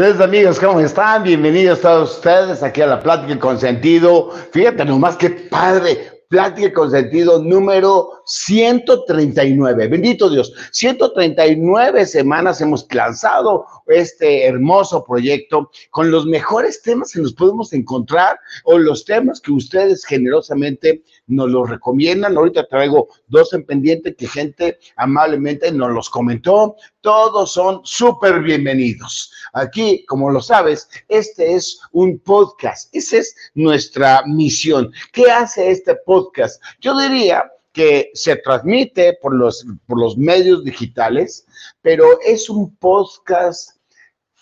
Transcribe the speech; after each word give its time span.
Queridos 0.00 0.22
amigos, 0.22 0.58
¿cómo 0.58 0.80
están? 0.80 1.24
Bienvenidos 1.24 1.82
todos 1.82 2.16
ustedes 2.16 2.62
aquí 2.62 2.80
a 2.80 2.86
la 2.86 3.02
Plática 3.02 3.38
con 3.38 3.60
Sentido. 3.60 4.30
Fíjate 4.50 4.86
nomás 4.86 5.14
qué 5.18 5.28
padre, 5.28 6.20
Plática 6.30 6.72
con 6.72 6.92
sentido 6.92 7.42
número 7.42 8.22
139. 8.24 9.88
Bendito 9.88 10.30
Dios, 10.30 10.54
139 10.70 12.06
semanas 12.06 12.60
hemos 12.60 12.86
lanzado 12.94 13.66
este 13.88 14.46
hermoso 14.46 15.04
proyecto 15.04 15.70
con 15.90 16.12
los 16.12 16.24
mejores 16.24 16.80
temas 16.82 17.12
que 17.12 17.20
nos 17.20 17.34
podemos 17.34 17.72
encontrar 17.72 18.38
o 18.62 18.78
los 18.78 19.04
temas 19.04 19.40
que 19.40 19.50
ustedes 19.50 20.04
generosamente 20.06 21.02
nos 21.30 21.50
los 21.50 21.70
recomiendan. 21.70 22.36
Ahorita 22.36 22.66
traigo 22.66 23.08
dos 23.28 23.52
en 23.54 23.64
pendiente 23.64 24.14
que 24.14 24.28
gente 24.28 24.78
amablemente 24.96 25.72
nos 25.72 25.92
los 25.92 26.10
comentó. 26.10 26.76
Todos 27.00 27.52
son 27.52 27.80
súper 27.84 28.40
bienvenidos. 28.40 29.32
Aquí, 29.52 30.04
como 30.06 30.30
lo 30.30 30.42
sabes, 30.42 30.88
este 31.08 31.54
es 31.54 31.80
un 31.92 32.18
podcast. 32.18 32.94
Esa 32.94 33.18
es 33.18 33.34
nuestra 33.54 34.22
misión. 34.26 34.92
¿Qué 35.12 35.30
hace 35.30 35.70
este 35.70 35.94
podcast? 36.04 36.62
Yo 36.80 36.98
diría 36.98 37.50
que 37.72 38.10
se 38.14 38.36
transmite 38.36 39.16
por 39.22 39.34
los, 39.34 39.64
por 39.86 40.00
los 40.00 40.18
medios 40.18 40.64
digitales, 40.64 41.46
pero 41.80 42.20
es 42.26 42.50
un 42.50 42.74
podcast, 42.76 43.76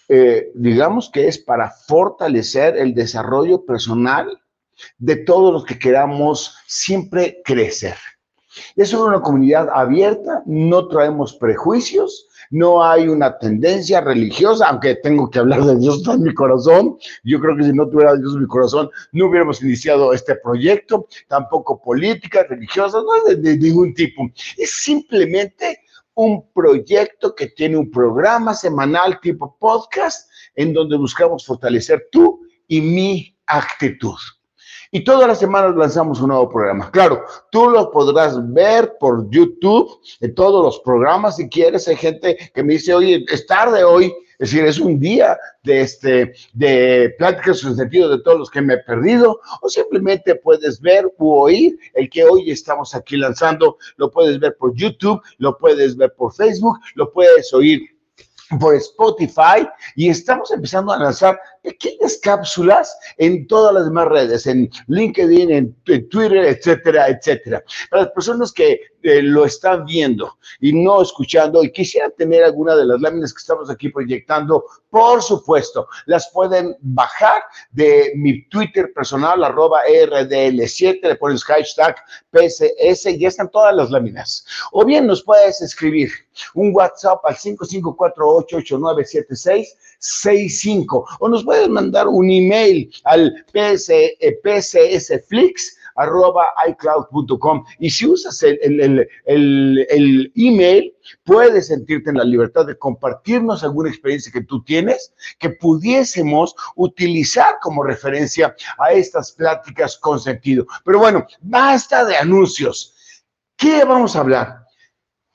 eh, 0.08 0.50
digamos 0.54 1.10
que 1.10 1.28
es 1.28 1.38
para 1.38 1.70
fortalecer 1.70 2.78
el 2.78 2.94
desarrollo 2.94 3.64
personal 3.66 4.40
de 4.98 5.16
todos 5.16 5.52
los 5.52 5.64
que 5.64 5.78
queramos 5.78 6.56
siempre 6.66 7.40
crecer. 7.44 7.96
Es 8.76 8.92
una 8.92 9.20
comunidad 9.20 9.68
abierta, 9.72 10.42
no 10.46 10.88
traemos 10.88 11.34
prejuicios, 11.34 12.26
no 12.50 12.82
hay 12.82 13.08
una 13.08 13.38
tendencia 13.38 14.00
religiosa, 14.00 14.68
aunque 14.68 14.96
tengo 14.96 15.28
que 15.30 15.38
hablar 15.38 15.64
de 15.64 15.76
Dios 15.76 16.02
en 16.08 16.22
mi 16.22 16.34
corazón. 16.34 16.96
Yo 17.24 17.40
creo 17.40 17.56
que 17.56 17.64
si 17.64 17.72
no 17.72 17.88
tuviera 17.88 18.16
Dios 18.16 18.34
en 18.34 18.42
mi 18.42 18.46
corazón, 18.46 18.90
no 19.12 19.26
hubiéramos 19.26 19.62
iniciado 19.62 20.12
este 20.12 20.34
proyecto, 20.36 21.06
tampoco 21.28 21.80
política, 21.80 22.44
religiosa, 22.48 22.98
no 22.98 23.28
de, 23.28 23.36
de 23.36 23.58
ningún 23.58 23.94
tipo. 23.94 24.28
Es 24.56 24.74
simplemente 24.82 25.80
un 26.14 26.50
proyecto 26.52 27.34
que 27.34 27.48
tiene 27.48 27.76
un 27.76 27.90
programa 27.90 28.54
semanal 28.54 29.20
tipo 29.20 29.56
podcast 29.58 30.28
en 30.56 30.72
donde 30.72 30.96
buscamos 30.96 31.46
fortalecer 31.46 32.08
tú 32.10 32.40
y 32.66 32.80
mi 32.80 33.38
actitud. 33.46 34.16
Y 34.90 35.04
todas 35.04 35.28
las 35.28 35.38
semanas 35.38 35.76
lanzamos 35.76 36.20
un 36.20 36.28
nuevo 36.28 36.48
programa. 36.48 36.90
Claro, 36.90 37.24
tú 37.50 37.68
lo 37.68 37.90
podrás 37.90 38.36
ver 38.52 38.96
por 38.98 39.28
YouTube, 39.30 40.00
en 40.20 40.34
todos 40.34 40.64
los 40.64 40.80
programas 40.80 41.36
si 41.36 41.48
quieres. 41.48 41.88
Hay 41.88 41.96
gente 41.96 42.50
que 42.54 42.62
me 42.62 42.74
dice, 42.74 42.94
oye, 42.94 43.24
es 43.28 43.46
tarde 43.46 43.84
hoy. 43.84 44.14
Es 44.38 44.52
decir, 44.52 44.64
es 44.66 44.78
un 44.78 45.00
día 45.00 45.36
de, 45.64 45.80
este, 45.80 46.32
de 46.52 47.12
pláticas 47.18 47.64
en 47.64 47.74
sentido 47.74 48.08
de 48.08 48.22
todos 48.22 48.38
los 48.38 48.50
que 48.50 48.62
me 48.62 48.74
he 48.74 48.78
perdido, 48.78 49.40
o 49.60 49.68
simplemente 49.68 50.36
puedes 50.36 50.80
ver 50.80 51.12
u 51.18 51.32
oír 51.32 51.76
el 51.94 52.08
que 52.08 52.22
hoy 52.22 52.48
estamos 52.50 52.94
aquí 52.94 53.16
lanzando. 53.16 53.78
Lo 53.96 54.10
puedes 54.10 54.38
ver 54.38 54.56
por 54.56 54.74
YouTube, 54.74 55.20
lo 55.38 55.58
puedes 55.58 55.96
ver 55.96 56.14
por 56.14 56.32
Facebook, 56.32 56.78
lo 56.94 57.10
puedes 57.12 57.52
oír 57.52 57.80
por 58.60 58.74
Spotify 58.76 59.68
y 59.94 60.08
estamos 60.08 60.50
empezando 60.50 60.92
a 60.92 60.98
lanzar 60.98 61.38
pequeñas 61.62 62.18
cápsulas 62.22 62.96
en 63.16 63.46
todas 63.46 63.74
las 63.74 63.84
demás 63.86 64.08
redes, 64.08 64.46
en 64.46 64.70
LinkedIn, 64.86 65.50
en, 65.50 65.74
Twitter, 65.84 66.44
etcétera, 66.44 67.08
etcétera. 67.08 67.62
Para 67.90 68.04
las 68.04 68.12
personas 68.12 68.52
que 68.52 68.80
eh, 69.02 69.22
lo 69.22 69.44
están 69.44 69.84
viendo 69.84 70.38
y 70.60 70.72
no 70.72 71.00
escuchando 71.00 71.62
y 71.62 71.70
quisieran 71.70 72.12
tener 72.16 72.42
alguna 72.42 72.74
de 72.74 72.84
las 72.84 73.00
láminas 73.00 73.32
que 73.32 73.38
estamos 73.38 73.70
aquí 73.70 73.90
proyectando, 73.90 74.64
por 74.90 75.22
supuesto, 75.22 75.88
las 76.06 76.30
pueden 76.32 76.76
bajar 76.80 77.42
de 77.70 78.12
mi 78.16 78.48
Twitter 78.48 78.92
personal, 78.92 79.44
arroba 79.44 79.82
RDL7, 79.86 81.00
le 81.02 81.16
pones 81.16 81.44
hashtag 81.44 81.96
PSS 82.32 83.06
y 83.06 83.18
ya 83.18 83.28
están 83.28 83.50
todas 83.50 83.74
las 83.74 83.90
láminas. 83.90 84.44
O 84.72 84.84
bien 84.84 85.06
nos 85.06 85.22
puedes 85.22 85.60
escribir 85.62 86.10
un 86.54 86.74
WhatsApp 86.74 87.20
al 87.24 87.36
5548897665 90.00 91.04
o 91.20 91.28
nos 91.28 91.44
puedes 91.44 91.68
mandar 91.68 92.08
un 92.08 92.30
email 92.30 92.90
al 93.04 93.44
PS, 93.52 93.90
eh, 93.90 94.40
PSSFlix 94.42 95.78
arroba 95.98 96.46
iCloud.com. 96.68 97.64
Y 97.78 97.90
si 97.90 98.06
usas 98.06 98.42
el, 98.42 99.08
el, 99.26 100.32
email, 100.36 100.94
puedes 101.24 101.66
sentirte 101.66 102.10
en 102.10 102.18
la 102.18 102.24
libertad 102.24 102.66
de 102.66 102.78
compartirnos 102.78 103.62
alguna 103.64 103.90
experiencia 103.90 104.32
que 104.32 104.42
tú 104.44 104.62
tienes 104.62 105.12
que 105.38 105.50
pudiésemos 105.50 106.54
utilizar 106.76 107.56
como 107.60 107.82
referencia 107.82 108.54
a 108.78 108.92
estas 108.92 109.32
pláticas 109.32 109.98
con 109.98 110.20
sentido. 110.20 110.66
Pero 110.84 111.00
bueno, 111.00 111.26
basta 111.40 112.04
de 112.04 112.16
anuncios. 112.16 112.94
¿Qué 113.56 113.84
vamos 113.84 114.14
a 114.14 114.20
hablar? 114.20 114.64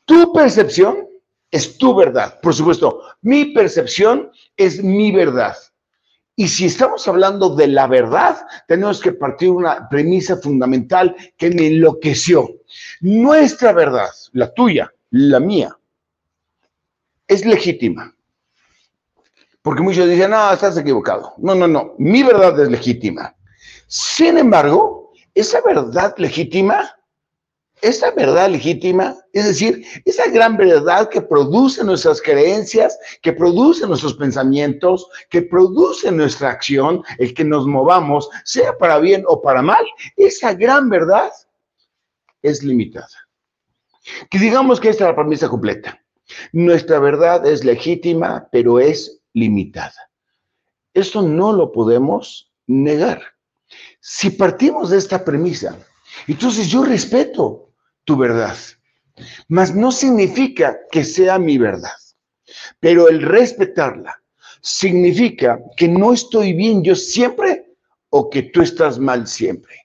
Tu 0.05 0.31
percepción 0.31 1.09
es 1.53 1.77
tu 1.77 1.93
verdad. 1.93 2.39
Por 2.41 2.55
supuesto, 2.55 3.03
mi 3.21 3.45
percepción 3.53 4.31
es 4.57 4.83
mi 4.83 5.11
verdad. 5.11 5.55
Y 6.35 6.47
si 6.47 6.65
estamos 6.65 7.07
hablando 7.07 7.55
de 7.55 7.67
la 7.67 7.85
verdad, 7.85 8.37
tenemos 8.67 8.99
que 8.99 9.11
partir 9.11 9.49
de 9.49 9.53
una 9.53 9.87
premisa 9.87 10.35
fundamental 10.37 11.15
que 11.37 11.51
me 11.51 11.67
enloqueció. 11.67 12.49
Nuestra 13.01 13.71
verdad, 13.71 14.09
la 14.31 14.51
tuya, 14.51 14.91
la 15.11 15.39
mía, 15.39 15.77
es 17.27 17.45
legítima. 17.45 18.15
Porque 19.61 19.83
muchos 19.83 20.09
dicen, 20.09 20.31
no, 20.31 20.51
estás 20.51 20.75
equivocado. 20.75 21.35
No, 21.37 21.53
no, 21.53 21.67
no, 21.67 21.93
mi 21.99 22.23
verdad 22.23 22.59
es 22.61 22.69
legítima. 22.69 23.35
Sin 23.85 24.39
embargo, 24.39 25.11
esa 25.35 25.61
verdad 25.61 26.15
legítima 26.17 26.95
esa 27.83 28.11
verdad 28.11 28.49
legítima, 28.49 29.13
es 29.33 29.45
decir, 29.45 29.85
esa 30.05 30.29
gran 30.31 30.55
verdad 30.55 31.09
que 31.09 31.21
produce 31.21 31.83
nuestras 31.83 32.21
creencias, 32.21 32.97
que 33.21 33.33
produce 33.33 33.85
nuestros 33.85 34.13
pensamientos, 34.13 35.05
que 35.29 35.41
produce 35.41 36.09
nuestra 36.09 36.49
acción, 36.49 37.03
el 37.17 37.33
que 37.33 37.43
nos 37.43 37.67
movamos, 37.67 38.29
sea 38.45 38.77
para 38.77 38.99
bien 38.99 39.25
o 39.27 39.41
para 39.41 39.61
mal, 39.61 39.85
esa 40.15 40.53
gran 40.53 40.89
verdad 40.89 41.29
es 42.41 42.63
limitada. 42.63 43.07
Que 44.29 44.39
digamos 44.39 44.79
que 44.79 44.87
esta 44.87 45.03
es 45.03 45.09
la 45.09 45.15
premisa 45.15 45.49
completa. 45.49 46.01
Nuestra 46.53 46.99
verdad 46.99 47.45
es 47.45 47.65
legítima, 47.65 48.47
pero 48.49 48.79
es 48.79 49.19
limitada. 49.33 50.09
Eso 50.93 51.21
no 51.21 51.51
lo 51.51 51.73
podemos 51.73 52.49
negar. 52.65 53.21
Si 53.99 54.29
partimos 54.29 54.89
de 54.89 54.99
esta 54.99 55.25
premisa, 55.25 55.77
entonces 56.27 56.69
yo 56.69 56.85
respeto 56.85 57.72
tu 58.05 58.17
verdad. 58.17 58.55
Mas 59.47 59.73
no 59.75 59.91
significa 59.91 60.77
que 60.91 61.03
sea 61.03 61.37
mi 61.39 61.57
verdad. 61.57 61.91
Pero 62.79 63.09
el 63.09 63.21
respetarla 63.21 64.21
significa 64.61 65.59
que 65.77 65.87
no 65.87 66.13
estoy 66.13 66.53
bien 66.53 66.83
yo 66.83 66.95
siempre 66.95 67.65
o 68.09 68.29
que 68.29 68.43
tú 68.43 68.61
estás 68.61 68.99
mal 68.99 69.27
siempre. 69.27 69.75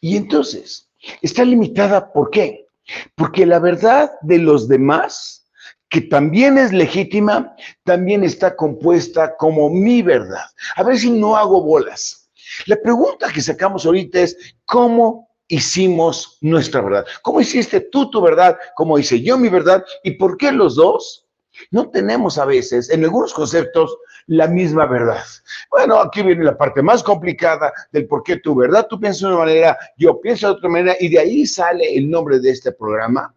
Y 0.00 0.16
entonces, 0.16 0.88
está 1.22 1.44
limitada, 1.44 2.12
¿por 2.12 2.30
qué? 2.30 2.66
Porque 3.14 3.46
la 3.46 3.58
verdad 3.58 4.10
de 4.22 4.38
los 4.38 4.68
demás, 4.68 5.46
que 5.88 6.00
también 6.00 6.58
es 6.58 6.72
legítima, 6.72 7.54
también 7.84 8.24
está 8.24 8.56
compuesta 8.56 9.36
como 9.36 9.70
mi 9.70 10.02
verdad. 10.02 10.44
A 10.76 10.82
ver 10.82 10.98
si 10.98 11.10
no 11.10 11.36
hago 11.36 11.62
bolas. 11.62 12.30
La 12.66 12.76
pregunta 12.76 13.32
que 13.32 13.40
sacamos 13.40 13.86
ahorita 13.86 14.20
es, 14.20 14.36
¿cómo 14.64 15.29
hicimos 15.50 16.38
nuestra 16.40 16.80
verdad. 16.80 17.06
¿Cómo 17.22 17.40
hiciste 17.40 17.80
tú 17.80 18.10
tu 18.10 18.22
verdad? 18.22 18.56
¿Cómo 18.74 18.98
hice 18.98 19.20
yo 19.20 19.36
mi 19.36 19.48
verdad? 19.48 19.84
¿Y 20.02 20.12
por 20.12 20.36
qué 20.36 20.52
los 20.52 20.76
dos? 20.76 21.26
No 21.70 21.90
tenemos 21.90 22.38
a 22.38 22.46
veces, 22.46 22.88
en 22.88 23.04
algunos 23.04 23.34
conceptos, 23.34 23.98
la 24.26 24.46
misma 24.46 24.86
verdad. 24.86 25.22
Bueno, 25.70 26.00
aquí 26.00 26.22
viene 26.22 26.44
la 26.44 26.56
parte 26.56 26.82
más 26.82 27.02
complicada 27.02 27.72
del 27.90 28.06
por 28.06 28.22
qué 28.22 28.36
tu 28.36 28.54
verdad, 28.54 28.86
tú 28.88 28.98
piensas 28.98 29.22
de 29.22 29.26
una 29.26 29.38
manera, 29.38 29.78
yo 29.98 30.20
pienso 30.20 30.46
de 30.46 30.52
otra 30.54 30.68
manera, 30.68 30.96
y 31.00 31.08
de 31.08 31.18
ahí 31.18 31.46
sale 31.46 31.96
el 31.96 32.08
nombre 32.08 32.38
de 32.38 32.50
este 32.50 32.72
programa, 32.72 33.34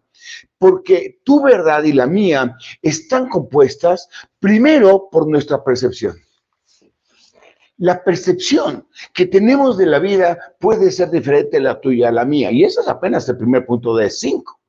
porque 0.56 1.18
tu 1.24 1.42
verdad 1.42 1.82
y 1.82 1.92
la 1.92 2.06
mía 2.06 2.56
están 2.80 3.28
compuestas 3.28 4.08
primero 4.38 5.08
por 5.10 5.28
nuestra 5.28 5.62
percepción. 5.62 6.16
La 7.78 8.04
percepción 8.04 8.86
que 9.12 9.26
tenemos 9.26 9.76
de 9.76 9.86
la 9.86 9.98
vida 9.98 10.38
puede 10.60 10.90
ser 10.90 11.10
diferente 11.10 11.56
a 11.56 11.60
la 11.60 11.80
tuya 11.80 12.08
a 12.08 12.12
la 12.12 12.24
mía. 12.24 12.50
Y 12.52 12.64
ese 12.64 12.80
es 12.80 12.88
apenas 12.88 13.28
el 13.28 13.36
primer 13.36 13.66
punto 13.66 13.96
de 13.96 14.10
cinco. 14.10 14.60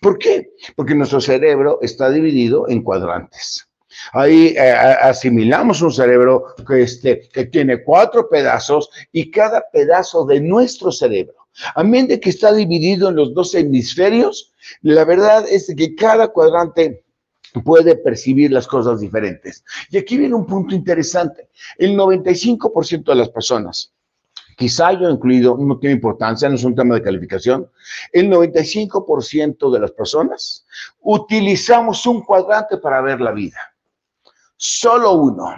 ¿Por 0.00 0.18
qué? 0.18 0.52
Porque 0.76 0.94
nuestro 0.94 1.20
cerebro 1.20 1.78
está 1.82 2.10
dividido 2.10 2.68
en 2.68 2.82
cuadrantes. 2.82 3.68
Ahí 4.12 4.54
eh, 4.56 4.70
asimilamos 4.70 5.82
un 5.82 5.92
cerebro 5.92 6.54
que, 6.66 6.82
este, 6.82 7.28
que 7.32 7.46
tiene 7.46 7.82
cuatro 7.82 8.28
pedazos 8.28 8.90
y 9.12 9.30
cada 9.30 9.64
pedazo 9.72 10.24
de 10.24 10.40
nuestro 10.40 10.92
cerebro, 10.92 11.34
a 11.74 11.82
menos 11.82 12.08
de 12.08 12.20
que 12.20 12.30
está 12.30 12.52
dividido 12.52 13.08
en 13.08 13.16
los 13.16 13.34
dos 13.34 13.54
hemisferios, 13.54 14.52
la 14.82 15.04
verdad 15.04 15.46
es 15.48 15.72
que 15.76 15.94
cada 15.94 16.28
cuadrante 16.28 17.02
puede 17.64 17.96
percibir 17.96 18.52
las 18.52 18.66
cosas 18.66 19.00
diferentes. 19.00 19.64
Y 19.90 19.98
aquí 19.98 20.16
viene 20.16 20.34
un 20.34 20.46
punto 20.46 20.74
interesante. 20.74 21.48
El 21.76 21.96
95% 21.96 23.04
de 23.04 23.14
las 23.14 23.28
personas, 23.30 23.92
quizá 24.56 24.92
yo 24.92 25.08
incluido, 25.08 25.56
no 25.56 25.78
tiene 25.78 25.94
importancia, 25.94 26.48
no 26.48 26.56
es 26.56 26.64
un 26.64 26.74
tema 26.74 26.96
de 26.96 27.02
calificación, 27.02 27.70
el 28.12 28.28
95% 28.30 29.72
de 29.72 29.80
las 29.80 29.92
personas 29.92 30.66
utilizamos 31.00 32.04
un 32.06 32.22
cuadrante 32.22 32.76
para 32.78 33.00
ver 33.00 33.20
la 33.20 33.32
vida. 33.32 33.58
Solo 34.56 35.12
uno. 35.12 35.54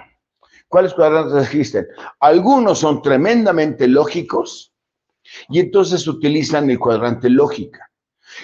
¿Cuáles 0.69 0.95
cuadrantes 0.95 1.47
existen? 1.47 1.89
Algunos 2.21 2.79
son 2.79 3.03
tremendamente 3.03 3.89
lógicos 3.89 4.73
y 5.49 5.59
entonces 5.59 6.07
utilizan 6.07 6.71
el 6.71 6.79
cuadrante 6.79 7.29
lógica. 7.29 7.90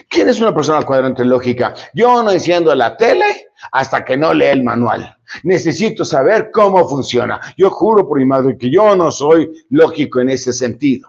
¿Quién 0.09 0.29
es 0.29 0.41
una 0.41 0.55
persona 0.55 0.79
al 0.79 0.87
cuadrante 0.87 1.25
lógica? 1.25 1.75
Yo 1.95 2.23
no 2.23 2.31
enciendo 2.31 2.75
la 2.75 2.97
tele 2.97 3.49
hasta 3.73 4.05
que 4.05 4.17
no 4.17 4.35
lea 4.35 4.53
el 4.53 4.63
manual. 4.63 5.17
Necesito 5.43 6.05
saber 6.05 6.51
cómo 6.53 6.89
funciona. 6.89 7.41
Yo 7.57 7.71
juro 7.71 8.07
por 8.07 8.19
mi 8.19 8.25
madre 8.25 8.57
que 8.57 8.71
yo 8.71 8.95
no 8.97 9.11
soy 9.11 9.51
lógico 9.71 10.21
en 10.21 10.31
ese 10.31 10.53
sentido. 10.53 11.09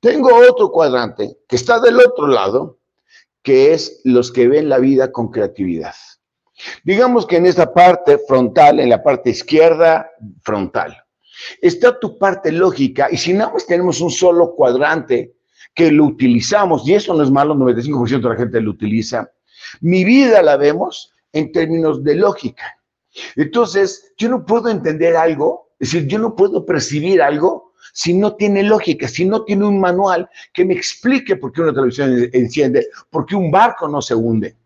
Tengo 0.00 0.30
otro 0.34 0.70
cuadrante 0.70 1.38
que 1.48 1.56
está 1.56 1.80
del 1.80 1.98
otro 1.98 2.26
lado, 2.26 2.78
que 3.42 3.72
es 3.72 4.00
los 4.04 4.30
que 4.30 4.48
ven 4.48 4.68
la 4.68 4.78
vida 4.78 5.10
con 5.10 5.30
creatividad. 5.30 5.94
Digamos 6.84 7.26
que 7.26 7.36
en 7.36 7.46
esta 7.46 7.72
parte 7.72 8.18
frontal, 8.26 8.80
en 8.80 8.90
la 8.90 9.02
parte 9.02 9.30
izquierda 9.30 10.10
frontal, 10.42 10.96
está 11.62 11.98
tu 11.98 12.18
parte 12.18 12.50
lógica 12.50 13.08
y 13.10 13.16
si 13.16 13.32
nada 13.32 13.52
más 13.52 13.66
tenemos 13.66 14.00
un 14.00 14.10
solo 14.10 14.54
cuadrante 14.54 15.37
que 15.78 15.92
lo 15.92 16.06
utilizamos, 16.06 16.88
y 16.88 16.94
eso 16.94 17.14
no 17.14 17.22
es 17.22 17.30
malo, 17.30 17.52
el 17.52 17.60
95% 17.60 18.20
de 18.20 18.28
la 18.28 18.34
gente 18.34 18.60
lo 18.60 18.72
utiliza, 18.72 19.30
mi 19.80 20.02
vida 20.02 20.42
la 20.42 20.56
vemos 20.56 21.12
en 21.32 21.52
términos 21.52 22.02
de 22.02 22.16
lógica. 22.16 22.80
Entonces, 23.36 24.12
yo 24.18 24.28
no 24.28 24.44
puedo 24.44 24.70
entender 24.70 25.14
algo, 25.14 25.70
es 25.78 25.92
decir, 25.92 26.08
yo 26.08 26.18
no 26.18 26.34
puedo 26.34 26.66
percibir 26.66 27.22
algo 27.22 27.74
si 27.92 28.12
no 28.12 28.34
tiene 28.34 28.64
lógica, 28.64 29.06
si 29.06 29.24
no 29.24 29.44
tiene 29.44 29.66
un 29.66 29.78
manual 29.78 30.28
que 30.52 30.64
me 30.64 30.74
explique 30.74 31.36
por 31.36 31.52
qué 31.52 31.60
una 31.60 31.72
televisión 31.72 32.28
enciende, 32.32 32.88
por 33.08 33.24
qué 33.24 33.36
un 33.36 33.52
barco 33.52 33.86
no 33.86 34.02
se 34.02 34.16
hunde. 34.16 34.56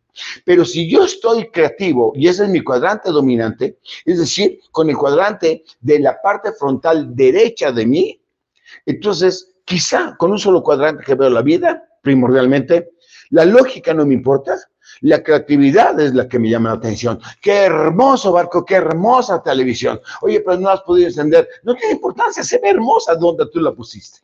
Pero 0.47 0.65
si 0.65 0.91
yo 0.91 1.05
estoy 1.05 1.51
creativo, 1.51 2.15
y 2.17 2.29
ese 2.29 2.45
es 2.45 2.49
mi 2.49 2.63
cuadrante 2.63 3.11
dominante, 3.11 3.77
es 4.07 4.19
decir, 4.19 4.61
con 4.71 4.89
el 4.89 4.97
cuadrante 4.97 5.63
de 5.79 5.99
la 5.99 6.23
parte 6.23 6.53
frontal 6.59 7.15
derecha 7.15 7.71
de 7.71 7.85
mí, 7.85 8.19
entonces 8.87 9.52
quizá 9.65 10.17
con 10.17 10.33
un 10.33 10.39
solo 10.39 10.63
cuadrante 10.63 11.05
que 11.05 11.15
veo 11.15 11.31
la 11.31 11.43
vida, 11.43 11.85
primordialmente, 12.03 12.93
la 13.31 13.45
lógica 13.45 13.95
no 13.95 14.05
me 14.05 14.15
importa, 14.15 14.57
la 15.01 15.23
creatividad 15.23 15.99
es 16.01 16.15
la 16.15 16.29
que 16.29 16.39
me 16.39 16.51
llama 16.51 16.71
la 16.71 16.77
atención. 16.77 17.21
Qué 17.41 17.65
hermoso 17.65 18.33
barco, 18.33 18.65
qué 18.65 18.75
hermosa 18.77 19.43
televisión. 19.43 20.01
Oye, 20.21 20.41
pero 20.41 20.59
no 20.59 20.69
has 20.69 20.83
podido 20.83 21.09
encender. 21.09 21.49
No 21.63 21.75
tiene 21.75 21.95
importancia, 21.95 22.45
se 22.45 22.59
ve 22.59 22.71
hermosa 22.71 23.15
donde 23.15 23.47
tú 23.47 23.61
la 23.61 23.73
pusiste. 23.73 24.21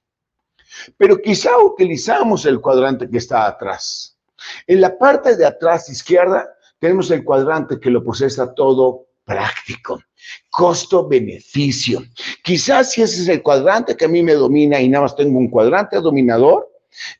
Pero 0.97 1.19
quizá 1.19 1.59
utilizamos 1.59 2.47
el 2.47 2.61
cuadrante 2.61 3.09
que 3.09 3.19
está 3.19 3.47
atrás. 3.47 4.17
En 4.67 4.81
la 4.81 4.97
parte 4.97 5.37
de 5.37 5.47
atrás 5.47 5.89
izquierda 5.89 6.49
tenemos 6.79 7.11
el 7.11 7.25
cuadrante 7.25 7.81
que 7.81 7.91
lo 7.91 8.05
procesa 8.05 8.55
todo 8.55 9.07
práctico, 9.25 10.01
costo-beneficio. 10.51 12.03
Quizás 12.43 12.93
si 12.93 13.03
ese 13.03 13.23
es 13.23 13.29
el 13.29 13.43
cuadrante 13.43 13.97
que 13.97 14.07
a 14.07 14.09
mí 14.09 14.23
me 14.23 14.35
domina 14.35 14.81
y 14.81 14.89
nada 14.89 15.03
más 15.03 15.17
tengo 15.17 15.39
un 15.39 15.51
cuadrante 15.51 16.01
dominador, 16.01 16.71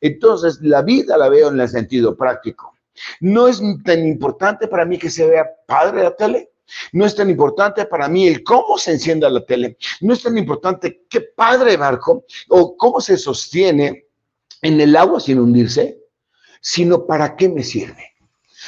entonces 0.01 0.59
la 0.61 0.81
vida 0.81 1.17
la 1.17 1.29
veo 1.29 1.49
en 1.49 1.59
el 1.59 1.69
sentido 1.69 2.15
práctico. 2.15 2.73
No 3.21 3.47
es 3.47 3.61
tan 3.83 4.05
importante 4.05 4.67
para 4.67 4.85
mí 4.85 4.97
que 4.97 5.09
se 5.09 5.25
vea 5.25 5.49
padre 5.65 6.03
la 6.03 6.15
tele. 6.15 6.51
No 6.91 7.05
es 7.05 7.15
tan 7.15 7.29
importante 7.29 7.85
para 7.85 8.07
mí 8.07 8.27
el 8.27 8.43
cómo 8.43 8.77
se 8.77 8.91
encienda 8.91 9.29
la 9.29 9.43
tele. 9.45 9.77
No 10.01 10.13
es 10.13 10.21
tan 10.21 10.37
importante 10.37 11.05
qué 11.09 11.21
padre 11.21 11.77
barco 11.77 12.25
o 12.49 12.77
cómo 12.77 13.01
se 13.01 13.17
sostiene 13.17 14.05
en 14.61 14.79
el 14.79 14.95
agua 14.95 15.19
sin 15.19 15.39
hundirse, 15.39 15.99
sino 16.61 17.05
para 17.05 17.35
qué 17.35 17.49
me 17.49 17.63
sirve. 17.63 18.09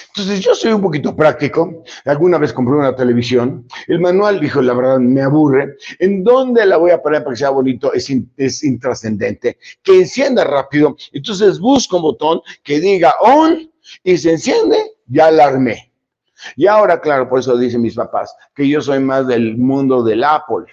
Entonces 0.08 0.40
yo 0.40 0.56
soy 0.56 0.74
un 0.74 0.82
poquito 0.82 1.16
práctico. 1.16 1.84
Alguna 2.06 2.38
vez 2.38 2.54
compré 2.54 2.76
una 2.76 2.96
televisión. 2.96 3.68
El 3.88 4.00
manual 4.00 4.40
dijo, 4.40 4.62
la 4.62 4.74
verdad, 4.74 5.00
me 5.00 5.22
aburre. 5.22 5.76
¿En 6.00 6.24
dónde 6.24 6.66
la 6.66 6.78
voy 6.78 6.92
a 6.92 7.02
poner 7.02 7.24
para 7.24 7.34
que 7.34 7.40
sea 7.40 7.50
bonito? 7.50 7.94
Es, 7.94 8.12
es 8.38 8.64
intrascendente. 8.64 9.58
Que 9.84 10.00
encienda 10.00 10.44
rápido. 10.44 10.96
Entonces 11.12 11.60
busco 11.60 11.98
un 11.98 12.04
botón 12.04 12.42
que 12.64 12.80
diga 12.80 13.14
on 13.22 13.72
y 14.04 14.18
se 14.18 14.32
enciende, 14.32 14.78
ya 15.08 15.32
la 15.32 15.46
armé. 15.46 15.92
Y 16.56 16.68
ahora, 16.68 17.00
claro, 17.00 17.30
por 17.30 17.40
eso 17.40 17.58
dicen 17.58 17.82
mis 17.82 17.96
papás 17.96 18.36
que 18.56 18.68
yo 18.68 18.82
soy 18.82 19.00
más 19.00 19.28
del 19.28 19.58
mundo 19.58 20.04
del 20.04 20.24
Apple, 20.24 20.66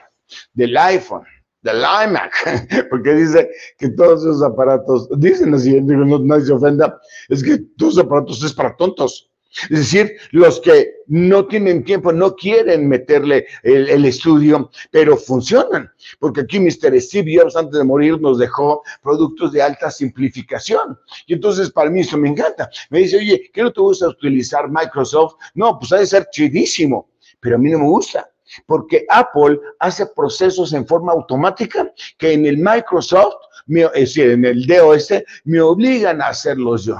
del 0.54 0.76
iPhone 0.76 1.24
del 1.62 1.78
iMac, 1.78 2.88
porque 2.90 3.14
dice 3.14 3.50
que 3.78 3.88
todos 3.90 4.22
esos 4.22 4.42
aparatos, 4.42 5.08
dicen 5.18 5.54
así, 5.54 5.80
no, 5.80 6.18
nadie 6.20 6.46
se 6.46 6.52
ofenda, 6.52 7.00
es 7.28 7.42
que 7.42 7.58
todos 7.76 7.98
aparatos 7.98 8.42
es 8.42 8.52
para 8.52 8.76
tontos. 8.76 9.30
Es 9.70 9.78
decir, 9.78 10.12
los 10.32 10.60
que 10.60 10.92
no 11.06 11.46
tienen 11.46 11.82
tiempo, 11.82 12.12
no 12.12 12.36
quieren 12.36 12.86
meterle 12.86 13.46
el, 13.62 14.04
estudio, 14.04 14.70
pero 14.90 15.16
funcionan. 15.16 15.90
Porque 16.18 16.42
aquí 16.42 16.60
Mr. 16.60 17.00
Steve 17.00 17.34
Jobs 17.34 17.56
antes 17.56 17.78
de 17.78 17.84
morir 17.84 18.20
nos 18.20 18.38
dejó 18.38 18.82
productos 19.02 19.52
de 19.52 19.62
alta 19.62 19.90
simplificación. 19.90 20.98
Y 21.26 21.32
entonces 21.32 21.70
para 21.70 21.88
mí 21.90 22.00
eso 22.00 22.18
me 22.18 22.28
encanta. 22.28 22.68
Me 22.90 23.00
dice, 23.00 23.16
oye, 23.16 23.50
¿qué 23.52 23.62
no 23.62 23.72
te 23.72 23.80
gusta 23.80 24.08
utilizar 24.08 24.68
Microsoft? 24.68 25.36
No, 25.54 25.78
pues 25.78 25.92
ha 25.92 25.96
de 25.98 26.06
ser 26.06 26.28
chidísimo, 26.30 27.10
pero 27.40 27.56
a 27.56 27.58
mí 27.58 27.70
no 27.70 27.78
me 27.78 27.88
gusta 27.88 28.28
porque 28.66 29.06
Apple 29.08 29.58
hace 29.78 30.06
procesos 30.06 30.72
en 30.72 30.86
forma 30.86 31.12
automática 31.12 31.92
que 32.16 32.32
en 32.32 32.46
el 32.46 32.58
Microsoft, 32.58 33.34
es 33.66 33.92
decir, 33.92 34.30
en 34.30 34.44
el 34.44 34.66
DOS, 34.66 35.12
me 35.44 35.60
obligan 35.60 36.22
a 36.22 36.28
hacerlos 36.28 36.84
yo. 36.84 36.96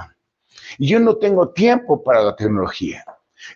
Y 0.78 0.88
yo 0.88 1.00
no 1.00 1.16
tengo 1.16 1.50
tiempo 1.50 2.02
para 2.02 2.22
la 2.22 2.36
tecnología. 2.36 3.04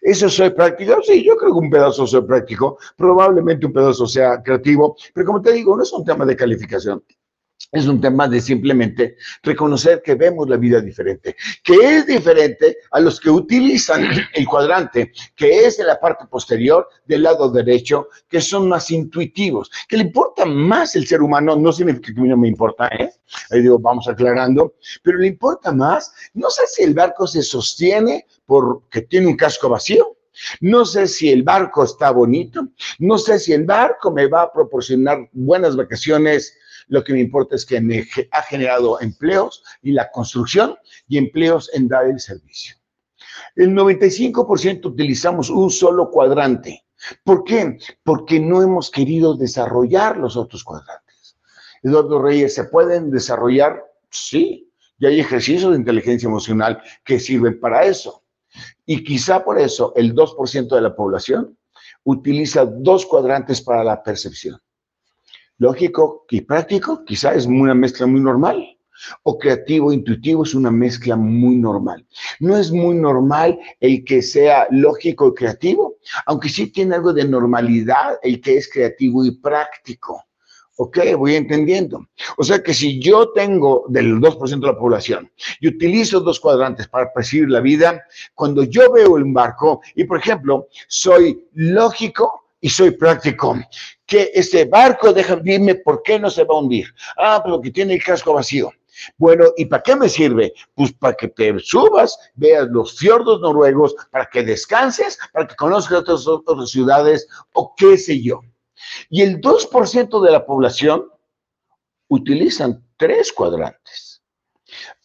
¿Eso 0.01 0.29
soy 0.29 0.51
práctico? 0.51 1.03
Sí, 1.03 1.25
yo 1.25 1.37
creo 1.37 1.53
que 1.53 1.59
un 1.59 1.71
pedazo 1.71 2.07
soy 2.07 2.23
práctico, 2.23 2.79
probablemente 2.97 3.67
un 3.67 3.73
pedazo 3.73 4.07
sea 4.07 4.43
creativo, 4.43 4.97
pero 5.13 5.27
como 5.27 5.43
te 5.43 5.53
digo, 5.53 5.77
no 5.77 5.83
es 5.83 5.93
un 5.93 6.05
tema 6.05 6.25
de 6.25 6.37
calificación. 6.37 7.03
Es 7.71 7.87
un 7.87 8.01
tema 8.01 8.29
de 8.29 8.41
simplemente 8.41 9.17
reconocer 9.43 10.03
que 10.03 10.15
vemos 10.15 10.49
la 10.49 10.57
vida 10.57 10.81
diferente, 10.81 11.37
que 11.63 11.75
es 11.75 12.07
diferente 12.07 12.79
a 12.91 13.01
los 13.01 13.21
que 13.21 13.31
utilizan 13.31 14.05
el 14.35 14.47
cuadrante, 14.47 15.13
que 15.37 15.67
es 15.67 15.77
de 15.77 15.85
la 15.85 16.01
parte 16.01 16.27
posterior 16.27 16.89
del 17.07 17.23
lado 17.23 17.51
derecho, 17.51 18.09
que 18.29 18.41
son 18.41 18.69
más 18.69 18.91
intuitivos, 18.91 19.71
que 19.89 19.97
le 19.97 20.05
importa 20.05 20.45
más 20.45 20.97
el 20.97 21.07
ser 21.07 21.23
humano, 21.23 21.57
no 21.57 21.73
significa 21.73 22.13
que 22.13 22.21
no 22.21 22.37
me 22.37 22.49
importa, 22.49 22.89
¿eh? 22.89 23.11
Ahí 23.51 23.63
digo, 23.63 23.79
vamos 23.79 24.09
aclarando, 24.09 24.75
pero 25.03 25.19
le 25.19 25.29
importa 25.29 25.73
más, 25.73 26.13
no 26.35 26.51
sé 26.51 26.63
si 26.67 26.83
el 26.83 26.95
barco 26.95 27.27
se 27.27 27.43
sostiene 27.43 28.27
porque 28.45 29.03
tiene 29.03 29.29
un 29.29 29.37
casco 29.37 29.69
vacío, 29.69 30.17
no 30.61 30.85
sé 30.85 31.07
si 31.07 31.31
el 31.31 31.43
barco 31.43 31.85
está 31.85 32.11
bonito, 32.11 32.69
no 32.99 33.19
sé 33.19 33.39
si 33.39 33.53
el 33.53 33.65
barco 33.65 34.11
me 34.11 34.27
va 34.27 34.43
a 34.43 34.53
proporcionar 34.53 35.29
buenas 35.33 35.77
vacaciones 35.77 36.57
lo 36.89 37.03
que 37.05 37.13
me 37.13 37.21
importa 37.21 37.57
es 37.57 37.65
que 37.65 37.77
ha 38.31 38.43
generado 38.43 39.01
empleos 39.01 39.63
y 39.83 39.93
la 39.93 40.11
construcción 40.11 40.77
y 41.09 41.19
empleos 41.19 41.71
en 41.75 41.89
dar 41.89 42.07
el 42.07 42.21
servicio. 42.21 42.77
El 43.57 43.71
95% 43.71 44.87
utilizamos 44.87 45.51
un 45.51 45.71
solo 45.71 46.11
cuadrante. 46.11 46.85
¿Por 47.25 47.45
qué? 47.45 47.79
Porque 48.03 48.41
no 48.41 48.63
hemos 48.63 48.91
querido 48.91 49.35
desarrollar 49.35 50.17
los 50.17 50.37
otros 50.37 50.65
cuadrantes. 50.65 51.37
Eduardo 51.83 52.23
Reyes, 52.23 52.55
¿se 52.55 52.65
pueden 52.65 53.11
desarrollar? 53.11 53.83
Sí, 54.11 54.71
y 54.99 55.07
hay 55.07 55.21
ejercicios 55.21 55.73
de 55.73 55.79
inteligencia 55.79 56.29
emocional 56.29 56.81
que 57.05 57.19
sirven 57.19 57.59
para 57.59 57.85
eso. 57.85 58.23
Y 58.87 59.03
quizá 59.03 59.43
por 59.45 59.59
eso 59.59 59.93
el 59.97 60.15
2% 60.15 60.75
de 60.75 60.81
la 60.81 60.95
población 60.95 61.57
utiliza 62.05 62.65
dos 62.65 63.07
cuadrantes 63.07 63.61
para 63.61 63.83
la 63.83 64.03
percepción 64.03 64.61
lógico 65.63 66.27
y 66.29 66.41
práctico, 66.41 67.05
quizá 67.05 67.35
es 67.35 67.47
una 67.47 67.75
mezcla 67.75 68.05
muy 68.07 68.21
normal. 68.21 68.57
O 69.23 69.39
creativo, 69.39 69.93
intuitivo 69.93 70.45
es 70.45 70.55
una 70.55 70.71
mezcla 70.71 71.17
muy 71.17 71.57
normal. 71.57 72.07
No 72.39 72.57
es 72.57 72.71
muy 72.71 72.95
normal 72.95 73.59
el 73.81 74.05
que 74.05 74.23
sea 74.23 74.67
lógico 74.71 75.29
y 75.29 75.35
creativo, 75.35 75.97
aunque 76.27 76.49
sí 76.49 76.69
tiene 76.69 76.97
algo 76.97 77.13
de 77.13 77.25
normalidad 77.25 78.19
el 78.23 78.41
que 78.41 78.57
es 78.59 78.71
creativo 78.71 79.25
y 79.25 79.33
práctico. 79.33 80.25
Ok, 80.77 80.99
voy 81.17 81.35
entendiendo. 81.37 82.07
O 82.37 82.45
sea 82.45 82.63
que 82.63 82.75
si 82.75 83.01
yo 83.01 83.31
tengo 83.33 83.85
del 83.89 84.21
2% 84.21 84.61
de 84.61 84.67
la 84.67 84.79
población 84.79 85.31
y 85.61 85.69
utilizo 85.69 86.21
dos 86.21 86.41
cuadrantes 86.41 86.89
para 86.89 87.13
percibir 87.13 87.51
la 87.51 87.61
vida, 87.61 88.03
cuando 88.35 88.65
yo 88.65 88.91
veo 88.93 89.15
un 89.15 89.33
barco 89.33 89.81
y, 89.95 90.05
por 90.05 90.19
ejemplo, 90.19 90.69
soy 90.89 91.47
lógico 91.55 92.43
y 92.61 92.69
soy 92.69 92.93
práctico, 92.93 93.59
que 94.13 94.31
ese 94.35 94.67
barco, 94.67 95.11
déjame 95.11 95.41
dime 95.43 95.75
por 95.77 96.03
qué 96.03 96.19
no 96.19 96.29
se 96.29 96.45
va 96.45 96.55
a 96.55 96.59
hundir. 96.59 96.95
Ah, 97.17 97.43
porque 97.43 97.71
tiene 97.71 97.95
el 97.95 98.05
casco 98.05 98.35
vacío. 98.35 98.71
Bueno, 99.17 99.47
¿y 99.57 99.65
para 99.65 99.83
qué 99.83 99.97
me 99.97 100.07
sirve? 100.07 100.53
Pues 100.75 100.93
para 100.93 101.15
que 101.15 101.29
te 101.29 101.59
subas, 101.61 102.19
veas 102.35 102.69
los 102.69 102.99
fiordos 102.99 103.41
noruegos, 103.41 103.97
para 104.11 104.27
que 104.27 104.43
descanses, 104.43 105.19
para 105.33 105.47
que 105.47 105.57
conozcas 105.57 106.01
otras, 106.01 106.27
otras 106.29 106.69
ciudades 106.69 107.27
o 107.55 107.75
qué 107.75 107.97
sé 107.97 108.23
yo. 108.23 108.43
Y 109.09 109.23
el 109.23 109.41
2% 109.41 110.23
de 110.23 110.31
la 110.31 110.45
población 110.45 111.07
utilizan 112.09 112.85
tres 112.99 113.33
cuadrantes 113.33 114.12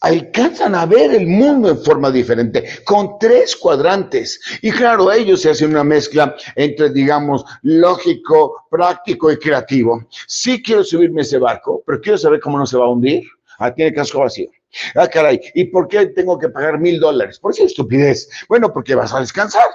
alcanzan 0.02 0.76
a 0.76 0.86
ver 0.86 1.14
el 1.14 1.28
mundo 1.28 1.70
en 1.70 1.84
forma 1.84 2.12
diferente, 2.12 2.64
con 2.86 3.18
tres 3.20 3.56
cuadrantes. 3.56 4.40
Y 4.62 4.72
claro, 4.72 5.12
ellos 5.12 5.42
se 5.42 5.50
hacen 5.50 5.72
una 5.72 5.84
mezcla 5.84 6.36
entre, 6.56 6.90
digamos, 6.90 7.44
lógico, 7.64 8.68
práctico 8.70 9.32
y 9.32 9.38
creativo. 9.38 10.06
Sí 10.28 10.62
quiero 10.62 10.84
subirme 10.84 11.22
a 11.22 11.24
ese 11.24 11.40
barco, 11.40 11.84
pero 11.86 12.00
quiero 12.02 12.18
saber 12.18 12.40
cómo 12.40 12.58
no 12.58 12.66
se 12.66 12.78
va 12.78 12.86
a 12.86 12.90
hundir. 12.90 13.24
Ah, 13.60 13.74
tiene 13.74 13.94
casco 13.94 14.20
vacío. 14.20 14.50
Ah, 14.96 15.08
caray, 15.08 15.40
¿y 15.56 15.66
por 15.66 15.88
qué 15.88 16.08
tengo 16.08 16.38
que 16.38 16.50
pagar 16.50 16.80
mil 16.80 17.00
dólares? 17.00 17.40
Por 17.40 17.52
esa 17.52 17.64
estupidez. 17.64 18.30
Bueno, 18.48 18.72
porque 18.72 18.94
vas 18.94 19.14
a 19.14 19.20
descansar. 19.20 19.68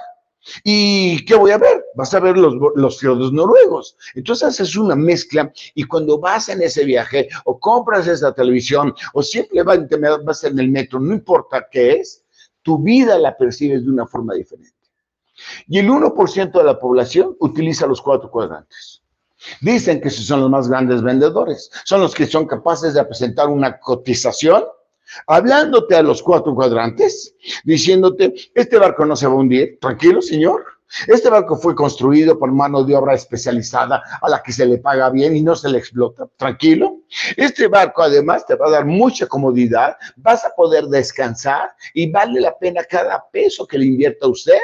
¿Y 0.63 1.23
qué 1.25 1.35
voy 1.35 1.51
a 1.51 1.57
ver? 1.57 1.82
Vas 1.95 2.13
a 2.13 2.19
ver 2.19 2.37
los, 2.37 2.55
los 2.75 2.99
fiordos 2.99 3.31
noruegos. 3.31 3.95
Entonces 4.15 4.47
haces 4.49 4.75
una 4.75 4.95
mezcla 4.95 5.51
y 5.75 5.83
cuando 5.83 6.19
vas 6.19 6.49
en 6.49 6.61
ese 6.61 6.85
viaje 6.85 7.29
o 7.45 7.59
compras 7.59 8.07
esa 8.07 8.33
televisión 8.33 8.93
o 9.13 9.23
simplemente 9.23 9.97
vas 9.97 10.43
en 10.43 10.59
el 10.59 10.69
metro, 10.69 10.99
no 10.99 11.13
importa 11.13 11.67
qué 11.71 11.93
es, 11.93 12.23
tu 12.61 12.79
vida 12.79 13.17
la 13.17 13.37
percibes 13.37 13.83
de 13.83 13.91
una 13.91 14.07
forma 14.07 14.33
diferente. 14.33 14.73
Y 15.67 15.79
el 15.79 15.89
1% 15.89 16.51
de 16.51 16.63
la 16.63 16.79
población 16.79 17.35
utiliza 17.39 17.87
los 17.87 18.01
cuatro 18.01 18.29
cuadrantes. 18.29 19.01
Dicen 19.59 19.99
que 19.99 20.09
son 20.09 20.41
los 20.41 20.49
más 20.49 20.69
grandes 20.69 21.01
vendedores, 21.01 21.69
son 21.83 22.01
los 22.01 22.15
que 22.15 22.25
son 22.25 22.45
capaces 22.45 22.93
de 22.93 23.03
presentar 23.03 23.49
una 23.49 23.77
cotización 23.77 24.63
hablándote 25.27 25.95
a 25.95 26.01
los 26.01 26.23
cuatro 26.23 26.55
cuadrantes, 26.55 27.35
diciéndote, 27.63 28.33
este 28.53 28.77
barco 28.77 29.05
no 29.05 29.15
se 29.15 29.27
va 29.27 29.33
a 29.33 29.35
hundir, 29.35 29.77
tranquilo 29.79 30.21
señor. 30.21 30.63
Este 31.07 31.29
barco 31.29 31.57
fue 31.57 31.75
construido 31.75 32.37
por 32.37 32.51
mano 32.51 32.83
de 32.83 32.95
obra 32.95 33.15
especializada 33.15 34.01
a 34.21 34.29
la 34.29 34.41
que 34.41 34.51
se 34.51 34.65
le 34.65 34.77
paga 34.77 35.09
bien 35.09 35.35
y 35.35 35.41
no 35.41 35.55
se 35.55 35.69
le 35.69 35.79
explota. 35.79 36.27
Tranquilo. 36.37 37.01
Este 37.35 37.67
barco 37.67 38.03
además 38.03 38.45
te 38.45 38.55
va 38.55 38.67
a 38.67 38.71
dar 38.71 38.85
mucha 38.85 39.27
comodidad, 39.27 39.97
vas 40.17 40.45
a 40.45 40.53
poder 40.55 40.85
descansar 40.85 41.71
y 41.93 42.11
vale 42.11 42.41
la 42.41 42.57
pena 42.57 42.83
cada 42.83 43.23
peso 43.31 43.65
que 43.65 43.77
le 43.77 43.85
invierta 43.85 44.27
usted. 44.27 44.59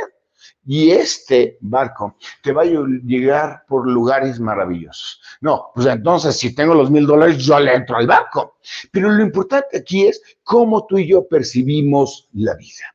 Y 0.66 0.92
este 0.92 1.58
barco 1.62 2.16
te 2.44 2.52
va 2.52 2.62
a 2.62 2.66
llegar 2.66 3.64
por 3.68 3.88
lugares 3.88 4.40
maravillosos. 4.40 5.20
No, 5.42 5.72
pues 5.74 5.88
entonces 5.88 6.38
si 6.38 6.54
tengo 6.54 6.76
los 6.76 6.92
mil 6.92 7.08
dólares, 7.08 7.38
yo 7.38 7.60
le 7.60 7.74
entro 7.74 7.98
al 7.98 8.08
barco. 8.08 8.58
Pero 8.92 9.10
lo 9.10 9.24
importante 9.24 9.78
aquí 9.78 10.06
es 10.06 10.22
cómo 10.44 10.86
tú 10.86 10.98
y 11.00 11.08
yo 11.08 11.28
percibimos 11.28 12.30
la 12.34 12.56
vida. 12.56 12.86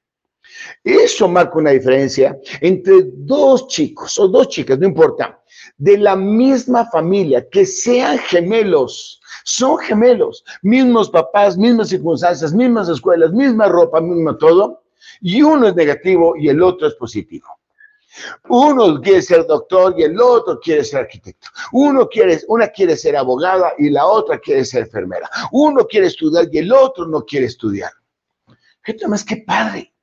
Eso 0.83 1.29
marca 1.29 1.59
una 1.59 1.71
diferencia 1.71 2.39
entre 2.61 3.03
dos 3.17 3.67
chicos 3.69 4.19
o 4.19 4.29
dos 4.29 4.49
chicas, 4.49 4.79
no 4.79 4.87
importa, 4.87 5.41
de 5.77 5.99
la 5.99 6.17
misma 6.17 6.87
familia, 6.91 7.49
que 7.49 7.67
sean 7.67 8.19
gemelos. 8.19 9.21
Son 9.45 9.79
gemelos, 9.79 10.45
mismos 10.63 11.11
papás, 11.11 11.57
mismas 11.59 11.89
circunstancias, 11.89 12.53
mismas 12.53 12.89
escuelas, 12.89 13.33
misma 13.33 13.67
ropa, 13.67 14.01
mismo 14.01 14.37
todo 14.37 14.85
y 15.21 15.43
uno 15.43 15.69
es 15.69 15.75
negativo 15.75 16.37
y 16.37 16.49
el 16.49 16.63
otro 16.63 16.89
es 16.89 16.95
positivo. 16.95 17.47
Uno 18.49 19.01
quiere 19.01 19.23
ser 19.23 19.47
doctor 19.47 19.95
y 19.99 20.03
el 20.03 20.21
otro 20.21 20.61
quiere 20.61 20.85
ser 20.85 21.01
arquitecto. 21.01 21.49
Uno 21.73 22.09
quiere, 22.09 22.41
una 22.47 22.69
quiere 22.69 22.97
ser 22.97 23.17
abogada 23.17 23.73
y 23.79 23.91
la 23.91 24.07
otra 24.07 24.39
quiere 24.39 24.65
ser 24.65 24.83
enfermera. 24.83 25.29
Uno 25.51 25.87
quiere 25.87 26.07
estudiar 26.07 26.49
y 26.53 26.59
el 26.59 26.73
otro 26.73 27.07
no 27.07 27.25
quiere 27.25 27.47
estudiar. 27.47 27.91
¿Qué 28.83 28.97
más 29.09 29.25
que 29.25 29.39
padre? 29.39 29.94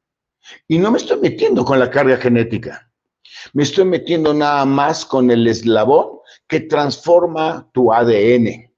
Y 0.67 0.77
no 0.77 0.91
me 0.91 0.97
estoy 0.97 1.19
metiendo 1.19 1.63
con 1.63 1.79
la 1.79 1.89
carga 1.89 2.17
genética. 2.17 2.89
Me 3.53 3.63
estoy 3.63 3.85
metiendo 3.85 4.33
nada 4.33 4.65
más 4.65 5.05
con 5.05 5.31
el 5.31 5.47
eslabón 5.47 6.19
que 6.47 6.61
transforma 6.61 7.69
tu 7.73 7.93
ADN, 7.93 8.71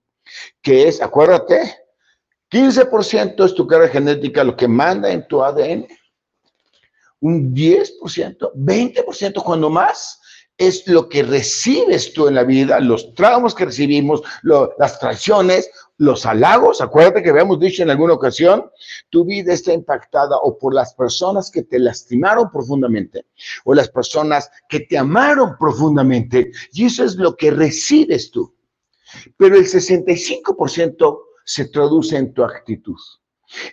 que 0.61 0.87
es, 0.87 1.01
acuérdate, 1.01 1.75
15% 2.51 3.45
es 3.45 3.55
tu 3.55 3.65
carga 3.65 3.87
genética 3.87 4.43
lo 4.43 4.55
que 4.55 4.67
manda 4.67 5.11
en 5.11 5.27
tu 5.27 5.43
ADN 5.43 5.87
un 7.23 7.55
10%, 7.55 8.51
20% 8.53 9.43
cuando 9.43 9.69
más, 9.69 10.19
es 10.57 10.85
lo 10.87 11.07
que 11.07 11.23
recibes 11.23 12.13
tú 12.13 12.27
en 12.27 12.35
la 12.35 12.43
vida, 12.43 12.81
los 12.81 13.15
traumas 13.15 13.55
que 13.55 13.65
recibimos, 13.65 14.21
las 14.43 14.99
traiciones, 14.99 15.69
los 16.03 16.25
halagos. 16.25 16.81
Acuérdate 16.81 17.23
que 17.23 17.29
habíamos 17.29 17.59
dicho 17.59 17.81
en 17.81 17.89
alguna 17.89 18.13
ocasión, 18.13 18.69
tu 19.09 19.23
vida 19.23 19.53
está 19.53 19.71
impactada 19.71 20.37
o 20.37 20.57
por 20.57 20.73
las 20.73 20.93
personas 20.93 21.49
que 21.49 21.63
te 21.63 21.79
lastimaron 21.79 22.51
profundamente 22.51 23.27
o 23.63 23.73
las 23.73 23.89
personas 23.89 24.49
que 24.67 24.81
te 24.81 24.97
amaron 24.97 25.57
profundamente. 25.57 26.51
Y 26.73 26.85
eso 26.85 27.05
es 27.05 27.15
lo 27.15 27.35
que 27.35 27.51
recibes 27.51 28.31
tú. 28.31 28.53
Pero 29.37 29.55
el 29.55 29.65
65% 29.65 31.19
se 31.45 31.65
traduce 31.69 32.17
en 32.17 32.33
tu 32.33 32.43
actitud. 32.43 32.97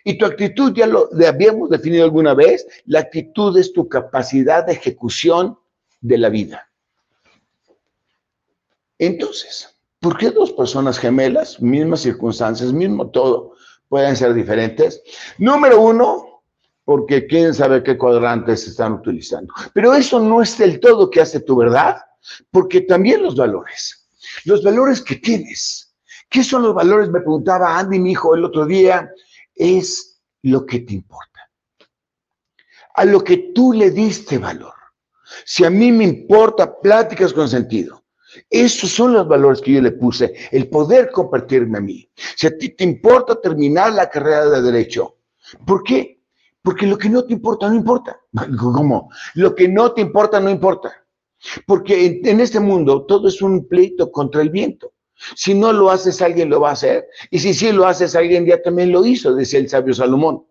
Y 0.05 0.17
tu 0.19 0.27
actitud, 0.27 0.73
ya 0.75 0.87
lo 0.87 1.09
habíamos 1.27 1.71
definido 1.71 2.05
alguna 2.05 2.35
vez, 2.35 2.67
la 2.85 3.01
actitud 3.01 3.57
es 3.59 3.73
tu 3.73 3.89
capacidad 3.89 4.67
de 4.67 4.75
ejecución 4.75 5.59
de 6.01 6.19
la 6.19 6.29
vida. 6.29 6.71
Entonces, 8.99 9.80
¿por 10.01 10.17
qué 10.17 10.31
dos 10.31 10.53
personas 10.53 10.99
gemelas, 10.99 11.61
mismas 11.61 12.01
circunstancias, 12.01 12.73
mismo 12.73 13.11
todo, 13.11 13.53
pueden 13.89 14.17
ser 14.17 14.35
diferentes? 14.35 15.03
Número 15.39 15.81
uno, 15.81 16.43
porque 16.85 17.27
quién 17.27 17.55
sabe 17.55 17.83
qué 17.83 17.97
cuadrantes 17.97 18.67
están 18.67 18.95
utilizando. 18.95 19.53
Pero 19.75 19.95
eso 19.95 20.19
no 20.19 20.43
es 20.43 20.57
del 20.59 20.81
todo 20.81 21.11
que 21.11 21.21
hace 21.21 21.41
tu 21.41 21.57
verdad, 21.57 21.99
porque 22.51 22.81
también 22.81 23.23
los 23.23 23.37
valores, 23.37 24.09
los 24.45 24.65
valores 24.65 25.03
que 25.03 25.17
tienes. 25.17 25.95
¿Qué 26.29 26.43
son 26.43 26.63
los 26.63 26.75
valores? 26.75 27.11
Me 27.11 27.21
preguntaba 27.21 27.79
Andy, 27.79 27.99
mi 27.99 28.13
hijo, 28.13 28.35
el 28.35 28.45
otro 28.45 28.65
día 28.65 29.11
es 29.55 30.21
lo 30.43 30.65
que 30.65 30.81
te 30.81 30.95
importa. 30.95 31.51
A 32.95 33.05
lo 33.05 33.23
que 33.23 33.53
tú 33.55 33.73
le 33.73 33.91
diste 33.91 34.39
valor. 34.39 34.75
Si 35.45 35.65
a 35.65 35.71
mí 35.71 35.93
me 35.93 36.05
importa 36.05 36.81
pláticas 36.81 37.33
con 37.33 37.49
sentido, 37.49 38.00
esos 38.49 38.91
son 38.91 39.13
los 39.13 39.27
valores 39.27 39.61
que 39.61 39.73
yo 39.73 39.83
le 39.83 39.93
puse, 39.93 40.35
el 40.51 40.69
poder 40.69 41.11
compartirme 41.11 41.79
a 41.79 41.81
mí. 41.81 42.09
Si 42.37 42.47
a 42.47 42.57
ti 42.57 42.71
te 42.71 42.85
importa 42.85 43.41
terminar 43.41 43.93
la 43.93 44.09
carrera 44.09 44.49
de 44.49 44.63
derecho, 44.63 45.17
¿por 45.67 45.83
qué? 45.83 46.21
Porque 46.63 46.87
lo 46.87 46.99
que 46.99 47.09
no 47.09 47.25
te 47.25 47.33
importa, 47.33 47.69
no 47.69 47.75
importa. 47.75 48.21
¿Cómo? 48.59 49.11
Lo 49.35 49.55
que 49.55 49.69
no 49.69 49.93
te 49.93 50.01
importa, 50.03 50.41
no 50.41 50.51
importa. 50.51 50.93
Porque 51.67 52.21
en, 52.23 52.41
este 52.41 52.61
mundo 52.61 53.07
todo 53.07 53.29
es 53.29 53.41
un 53.41 53.67
pleito 53.67 54.13
contra 54.13 54.43
el 54.43 54.51
viento. 54.51 54.93
Si 55.35 55.55
no 55.55 55.73
lo 55.73 55.91
haces, 55.91 56.21
alguien 56.23 56.51
lo 56.51 56.61
va 56.61 56.71
a 56.71 56.75
hacer. 56.75 57.07
Y 57.31 57.39
si 57.39 57.55
sí 57.55 57.73
lo 57.73 57.87
haces, 57.87 58.15
alguien 58.15 58.47
ya 58.47 58.61
también 58.61 58.93
lo 58.93 59.05
hizo, 59.05 59.35
decía 59.35 59.59
el 59.59 59.69
sabio 59.69 59.95
Salomón. 59.95 60.45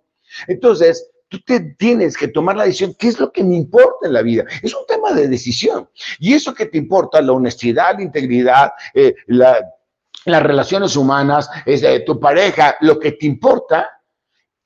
Entonces, 0.48 1.10
tú 1.30 1.40
te 1.42 1.60
tienes 1.78 2.18
que 2.18 2.28
tomar 2.28 2.58
la 2.58 2.66
decisión, 2.66 2.96
¿qué 2.98 3.08
es 3.08 3.20
lo 3.20 3.32
que 3.32 3.44
me 3.44 3.56
importa 3.56 4.08
en 4.08 4.14
la 4.14 4.22
vida? 4.22 4.46
Es 4.62 4.74
un 4.74 4.86
tema 4.88 5.14
de 5.14 5.28
decisión. 5.28 5.88
Y 6.20 6.34
eso 6.34 6.54
que 6.54 6.66
te 6.66 6.78
importa, 6.78 7.22
la 7.22 7.32
honestidad, 7.32 7.96
la 7.96 8.04
integridad, 8.04 8.72
eh, 8.94 9.16
las 9.28 10.44
relaciones 10.44 10.96
humanas, 10.96 11.50
es, 11.66 11.84
tu 12.06 12.20
pareja, 12.20 12.76
lo 12.82 13.00
que 13.00 13.14
te 13.14 13.28
importa, 13.28 13.88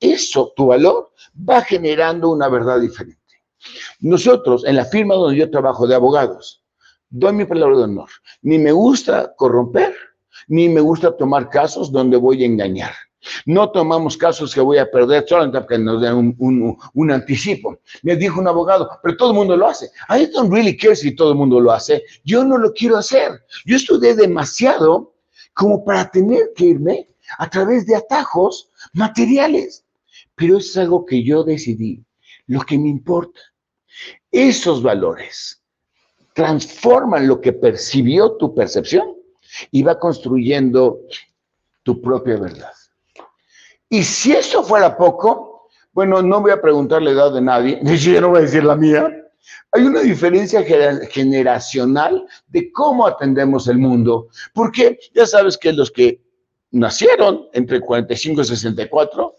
eso, 0.00 0.52
tu 0.56 0.66
valor, 0.66 1.12
va 1.48 1.62
generando 1.62 2.30
una 2.30 2.48
verdad 2.48 2.80
diferente. 2.80 3.20
Nosotros, 4.00 4.64
en 4.64 4.76
la 4.76 4.84
firma 4.86 5.14
donde 5.14 5.38
yo 5.38 5.50
trabajo 5.50 5.86
de 5.86 5.94
abogados, 5.94 6.62
doy 7.08 7.32
mi 7.32 7.44
palabra 7.44 7.76
de 7.76 7.84
honor. 7.84 8.08
Ni 8.42 8.58
me 8.58 8.72
gusta 8.72 9.34
corromper, 9.36 9.94
ni 10.48 10.68
me 10.68 10.80
gusta 10.80 11.16
tomar 11.16 11.48
casos 11.48 11.92
donde 11.92 12.16
voy 12.16 12.42
a 12.42 12.46
engañar. 12.46 12.92
No 13.46 13.70
tomamos 13.70 14.16
casos 14.16 14.54
que 14.54 14.60
voy 14.60 14.78
a 14.78 14.90
perder 14.90 15.24
solamente 15.26 15.60
porque 15.60 15.78
nos 15.78 16.00
den 16.00 16.34
un, 16.38 17.10
anticipo. 17.10 17.78
Me 18.02 18.16
dijo 18.16 18.40
un 18.40 18.48
abogado, 18.48 18.88
pero 19.02 19.16
todo 19.16 19.30
el 19.30 19.36
mundo 19.36 19.56
lo 19.56 19.68
hace. 19.68 19.90
I 20.08 20.26
don't 20.26 20.52
really 20.52 20.76
care 20.76 20.96
si 20.96 21.14
todo 21.14 21.30
el 21.30 21.36
mundo 21.36 21.60
lo 21.60 21.72
hace. 21.72 22.04
Yo 22.24 22.44
no 22.44 22.58
lo 22.58 22.72
quiero 22.72 22.96
hacer. 22.96 23.32
Yo 23.64 23.76
estudié 23.76 24.14
demasiado 24.14 25.14
como 25.54 25.84
para 25.84 26.10
tener 26.10 26.52
que 26.54 26.66
irme 26.66 27.08
a 27.38 27.48
través 27.48 27.86
de 27.86 27.96
atajos 27.96 28.70
materiales. 28.92 29.84
Pero 30.34 30.58
es 30.58 30.76
algo 30.76 31.06
que 31.06 31.22
yo 31.22 31.44
decidí, 31.44 32.04
lo 32.46 32.60
que 32.60 32.78
me 32.78 32.88
importa. 32.88 33.40
Esos 34.30 34.82
valores 34.82 35.62
transforman 36.34 37.28
lo 37.28 37.40
que 37.40 37.52
percibió 37.52 38.32
tu 38.32 38.52
percepción 38.54 39.14
y 39.70 39.82
va 39.82 39.98
construyendo 39.98 41.00
tu 41.84 42.00
propia 42.00 42.36
verdad. 42.36 42.72
Y 43.94 44.02
si 44.02 44.32
eso 44.32 44.64
fuera 44.64 44.96
poco, 44.96 45.68
bueno, 45.92 46.20
no 46.20 46.40
voy 46.40 46.50
a 46.50 46.60
preguntar 46.60 47.00
la 47.00 47.12
edad 47.12 47.32
de 47.32 47.40
nadie, 47.40 47.78
ni 47.82 47.96
yo 47.96 48.20
no 48.20 48.30
voy 48.30 48.38
a 48.38 48.42
decir 48.42 48.64
la 48.64 48.74
mía. 48.74 49.08
Hay 49.70 49.84
una 49.84 50.00
diferencia 50.00 50.64
generacional 51.10 52.26
de 52.48 52.72
cómo 52.72 53.06
atendemos 53.06 53.68
el 53.68 53.78
mundo, 53.78 54.26
porque 54.52 54.98
ya 55.14 55.26
sabes 55.26 55.56
que 55.56 55.72
los 55.72 55.92
que 55.92 56.20
nacieron 56.72 57.46
entre 57.52 57.78
45 57.78 58.40
y 58.40 58.44
64 58.44 59.32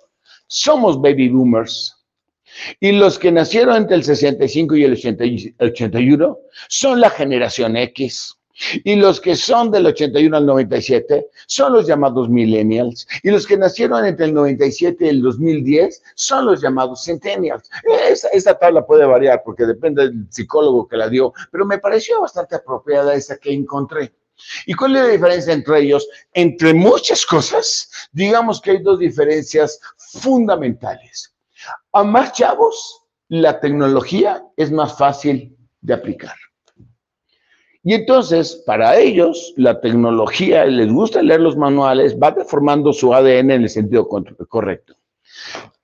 somos 0.47 1.01
baby 1.01 1.27
boomers. 1.27 1.93
Y 2.79 2.93
los 2.93 3.19
que 3.19 3.33
nacieron 3.33 3.75
entre 3.75 3.97
el 3.97 4.05
65 4.05 4.73
y 4.77 4.83
el 4.85 4.93
81 5.59 6.37
son 6.69 7.01
la 7.01 7.09
generación 7.09 7.75
X. 7.75 8.37
Y 8.83 8.95
los 8.95 9.19
que 9.19 9.35
son 9.35 9.69
del 9.71 9.85
81 9.85 10.37
al 10.37 10.45
97 10.45 11.27
son 11.47 11.73
los 11.73 11.87
llamados 11.87 12.29
millennials. 12.29 13.07
Y 13.23 13.31
los 13.31 13.45
que 13.45 13.57
nacieron 13.57 14.05
entre 14.05 14.25
el 14.25 14.33
97 14.33 15.05
y 15.05 15.09
el 15.09 15.21
2010 15.21 16.01
son 16.15 16.45
los 16.45 16.61
llamados 16.61 17.03
centennials. 17.03 17.69
Esa, 18.33 18.57
tabla 18.57 18.85
puede 18.85 19.05
variar 19.05 19.41
porque 19.43 19.65
depende 19.65 20.03
del 20.03 20.27
psicólogo 20.29 20.87
que 20.87 20.97
la 20.97 21.09
dio, 21.09 21.33
pero 21.51 21.65
me 21.65 21.79
pareció 21.79 22.21
bastante 22.21 22.55
apropiada 22.55 23.13
esa 23.13 23.37
que 23.37 23.51
encontré. 23.51 24.13
¿Y 24.65 24.73
cuál 24.73 24.95
es 24.95 25.03
la 25.03 25.09
diferencia 25.09 25.53
entre 25.53 25.79
ellos? 25.81 26.07
Entre 26.33 26.73
muchas 26.73 27.25
cosas, 27.25 27.89
digamos 28.11 28.61
que 28.61 28.71
hay 28.71 28.83
dos 28.83 28.99
diferencias 28.99 29.79
fundamentales. 29.97 31.33
A 31.93 32.03
más 32.03 32.33
chavos, 32.33 33.01
la 33.29 33.59
tecnología 33.59 34.43
es 34.55 34.71
más 34.71 34.97
fácil 34.97 35.57
de 35.81 35.93
aplicar. 35.93 36.35
Y 37.87 37.93
entonces, 37.93 38.63
para 38.65 38.97
ellos, 38.97 39.53
la 39.57 39.79
tecnología, 39.79 40.65
les 40.65 40.91
gusta 40.91 41.21
leer 41.21 41.39
los 41.39 41.55
manuales, 41.55 42.17
va 42.17 42.31
deformando 42.31 42.91
su 42.91 43.13
ADN 43.13 43.51
en 43.51 43.61
el 43.61 43.69
sentido 43.69 44.07
correcto. 44.07 44.95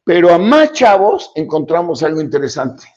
Pero 0.04 0.34
a 0.34 0.40
más 0.40 0.74
chavos 0.74 1.32
encontramos 1.36 2.02
algo 2.02 2.20
interesante. 2.20 2.88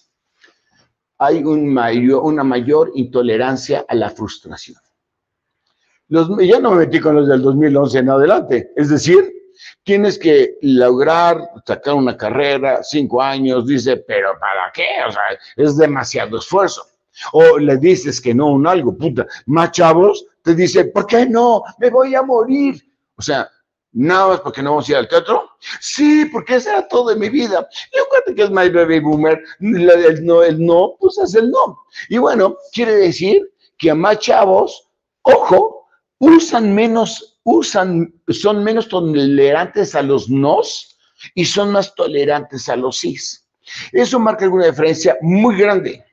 Hay 1.19 1.45
un 1.45 1.69
mayor, 1.69 2.23
una 2.23 2.43
mayor 2.45 2.93
intolerancia 2.95 3.85
a 3.87 3.95
la 3.95 4.09
frustración. 4.09 4.79
Los, 6.09 6.31
ya 6.39 6.59
no 6.59 6.71
me 6.71 6.87
metí 6.87 6.99
con 6.99 7.15
los 7.15 7.29
del 7.29 7.43
2011 7.43 7.99
en 7.99 8.09
adelante. 8.09 8.73
Es 8.75 8.89
decir, 8.89 9.31
tienes 9.83 10.19
que 10.19 10.57
lograr 10.63 11.47
sacar 11.67 11.93
una 11.93 12.17
carrera, 12.17 12.83
cinco 12.83 13.21
años, 13.21 13.67
dice, 13.67 13.99
pero 13.99 14.31
¿para 14.41 14.73
qué? 14.73 14.87
O 15.07 15.13
sea, 15.13 15.23
es 15.57 15.77
demasiado 15.77 16.39
esfuerzo. 16.39 16.87
O 17.33 17.59
le 17.59 17.76
dices 17.76 18.21
que 18.21 18.35
no 18.35 18.49
un 18.49 18.66
algo, 18.66 18.97
puta. 18.97 19.26
Más 19.47 19.73
chavos 19.73 20.26
te 20.42 20.54
dicen, 20.54 20.90
¿por 20.92 21.06
qué 21.06 21.26
no? 21.26 21.62
Me 21.78 21.90
voy 21.90 22.14
a 22.14 22.23
morir. 22.23 22.83
O 23.16 23.23
sea, 23.23 23.49
nada 23.92 24.28
más 24.28 24.40
porque 24.40 24.62
no 24.62 24.71
vamos 24.71 24.88
a 24.88 24.92
ir 24.92 24.99
al 24.99 25.09
teatro. 25.09 25.50
Sí, 25.80 26.26
porque 26.26 26.56
ese 26.56 26.71
era 26.71 26.87
todo 26.88 27.11
de 27.11 27.16
mi 27.16 27.28
vida. 27.28 27.66
Y 27.92 27.99
acuérdate 27.99 28.35
que 28.35 28.42
es 28.42 28.50
My 28.50 28.68
Baby 28.68 29.00
Boomer, 29.00 29.42
el 29.61 30.25
no, 30.25 30.42
el 30.42 30.64
no, 30.64 30.97
pues 31.00 31.18
es 31.18 31.35
el 31.35 31.50
no. 31.50 31.80
Y 32.09 32.18
bueno, 32.18 32.56
quiere 32.73 32.94
decir 32.97 33.50
que 33.78 33.90
a 33.90 33.94
más 33.94 34.18
chavos, 34.18 34.88
ojo, 35.23 35.87
usan 36.18 36.74
menos, 36.74 37.40
usan, 37.44 38.12
son 38.29 38.62
menos 38.62 38.88
tolerantes 38.88 39.94
a 39.94 40.03
los 40.03 40.29
nos 40.29 40.98
y 41.35 41.44
son 41.44 41.72
más 41.72 41.94
tolerantes 41.94 42.68
a 42.68 42.77
los 42.77 42.98
sís. 42.98 43.46
Eso 43.92 44.18
marca 44.18 44.44
alguna 44.44 44.66
diferencia 44.66 45.16
muy 45.22 45.57
grande. 45.57 46.05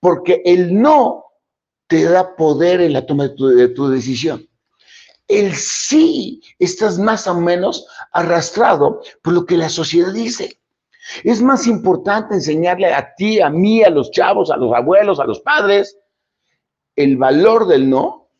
Porque 0.00 0.42
el 0.44 0.80
no 0.80 1.24
te 1.86 2.04
da 2.04 2.36
poder 2.36 2.80
en 2.80 2.92
la 2.92 3.06
toma 3.06 3.28
de 3.28 3.68
tu, 3.68 3.88
decisión. 3.88 4.48
El 5.28 5.54
sí 5.54 6.42
estás 6.58 6.98
más 6.98 7.26
o 7.26 7.34
menos 7.34 7.86
arrastrado 8.12 9.00
por 9.22 9.32
lo 9.32 9.46
que 9.46 9.56
la 9.56 9.68
sociedad 9.68 10.12
dice. 10.12 10.60
Es 11.22 11.42
más 11.42 11.66
importante 11.66 12.34
enseñarle 12.34 12.92
a 12.92 13.14
ti, 13.14 13.40
a 13.40 13.50
mí, 13.50 13.82
a 13.82 13.90
los 13.90 14.10
chavos, 14.10 14.50
a 14.50 14.56
los 14.56 14.74
abuelos, 14.74 15.20
a 15.20 15.24
los 15.24 15.40
padres, 15.40 15.98
el 16.96 17.16
valor 17.16 17.66
del 17.66 17.88
no, 17.90 18.30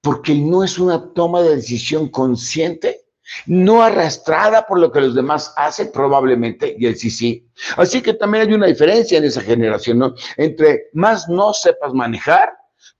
porque 0.00 0.32
el 0.32 0.48
no 0.48 0.62
es 0.62 0.78
una 0.78 1.12
toma 1.12 1.42
de 1.42 1.56
decisión 1.56 2.08
consciente 2.08 3.07
no 3.46 3.82
arrastrada 3.82 4.66
por 4.66 4.78
lo 4.78 4.90
que 4.90 5.00
los 5.00 5.14
demás 5.14 5.52
hacen 5.56 5.90
probablemente, 5.92 6.74
y 6.78 6.86
el 6.86 6.96
sí 6.96 7.10
sí. 7.10 7.46
Así 7.76 8.00
que 8.02 8.14
también 8.14 8.48
hay 8.48 8.54
una 8.54 8.66
diferencia 8.66 9.18
en 9.18 9.24
esa 9.24 9.40
generación, 9.40 9.98
¿no? 9.98 10.14
Entre 10.36 10.88
más 10.92 11.28
no 11.28 11.52
sepas 11.52 11.92
manejar, 11.92 12.50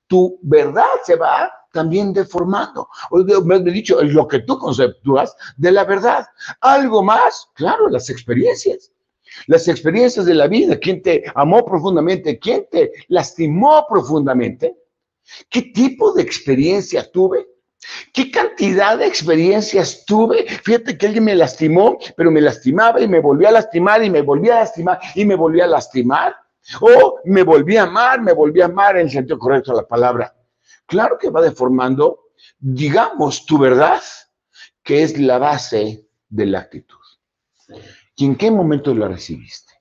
tu 0.06 0.38
verdad 0.42 0.86
se 1.04 1.16
va 1.16 1.50
también 1.72 2.12
deformando. 2.12 2.88
O 3.10 3.18
me 3.44 3.60
dicho, 3.60 4.02
lo 4.02 4.26
que 4.26 4.40
tú 4.40 4.58
conceptúas 4.58 5.36
de 5.56 5.72
la 5.72 5.84
verdad. 5.84 6.26
Algo 6.60 7.02
más, 7.02 7.48
claro, 7.54 7.88
las 7.88 8.10
experiencias. 8.10 8.90
Las 9.46 9.68
experiencias 9.68 10.24
de 10.24 10.34
la 10.34 10.48
vida, 10.48 10.78
quién 10.78 11.02
te 11.02 11.24
amó 11.34 11.64
profundamente, 11.64 12.38
quién 12.38 12.66
te 12.70 12.90
lastimó 13.08 13.86
profundamente, 13.88 14.74
qué 15.50 15.62
tipo 15.62 16.12
de 16.12 16.22
experiencia 16.22 17.10
tuve, 17.12 17.46
¿Qué 18.12 18.30
cantidad 18.30 18.98
de 18.98 19.06
experiencias 19.06 20.04
tuve? 20.04 20.44
Fíjate 20.64 20.98
que 20.98 21.06
alguien 21.06 21.24
me 21.24 21.34
lastimó, 21.34 21.98
pero 22.16 22.30
me 22.30 22.40
lastimaba 22.40 23.00
y 23.00 23.08
me 23.08 23.20
volvía 23.20 23.48
a 23.48 23.52
lastimar 23.52 24.02
y 24.02 24.10
me 24.10 24.22
volvía 24.22 24.56
a 24.56 24.60
lastimar 24.60 24.98
y 25.14 25.24
me 25.24 25.34
volvía 25.34 25.64
a 25.64 25.68
lastimar. 25.68 26.36
O 26.80 27.20
me 27.24 27.42
volvía 27.42 27.82
a 27.82 27.86
amar, 27.86 28.20
me 28.20 28.32
volvía 28.32 28.64
a 28.64 28.68
amar 28.68 28.96
en 28.96 29.06
el 29.06 29.10
sentido 29.10 29.38
correcto 29.38 29.72
de 29.72 29.78
la 29.78 29.88
palabra. 29.88 30.34
Claro 30.86 31.16
que 31.18 31.30
va 31.30 31.40
deformando, 31.40 32.30
digamos, 32.58 33.46
tu 33.46 33.58
verdad, 33.58 34.02
que 34.82 35.02
es 35.02 35.18
la 35.18 35.38
base 35.38 36.06
de 36.28 36.46
la 36.46 36.60
actitud. 36.60 36.96
¿Y 38.16 38.26
en 38.26 38.36
qué 38.36 38.50
momento 38.50 38.94
la 38.94 39.08
recibiste? 39.08 39.74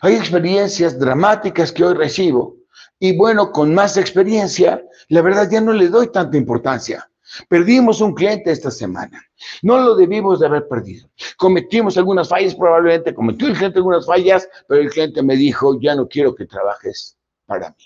Hay 0.00 0.14
experiencias 0.14 0.98
dramáticas 0.98 1.72
que 1.72 1.84
hoy 1.84 1.94
recibo 1.94 2.56
y 2.98 3.16
bueno, 3.16 3.50
con 3.50 3.74
más 3.74 3.96
experiencia, 3.96 4.84
la 5.08 5.22
verdad 5.22 5.48
ya 5.50 5.60
no 5.60 5.72
le 5.72 5.88
doy 5.88 6.12
tanta 6.12 6.36
importancia. 6.36 7.09
Perdimos 7.48 8.00
un 8.00 8.14
cliente 8.14 8.50
esta 8.50 8.70
semana. 8.70 9.22
No 9.62 9.78
lo 9.80 9.94
debimos 9.94 10.40
de 10.40 10.46
haber 10.46 10.68
perdido. 10.68 11.08
Cometimos 11.36 11.96
algunas 11.96 12.28
fallas, 12.28 12.54
probablemente 12.54 13.14
cometió 13.14 13.48
el 13.48 13.56
cliente 13.56 13.78
algunas 13.78 14.06
fallas, 14.06 14.48
pero 14.68 14.80
el 14.80 14.90
cliente 14.90 15.22
me 15.22 15.36
dijo, 15.36 15.78
ya 15.80 15.94
no 15.94 16.08
quiero 16.08 16.34
que 16.34 16.46
trabajes 16.46 17.16
para 17.46 17.70
mí. 17.70 17.84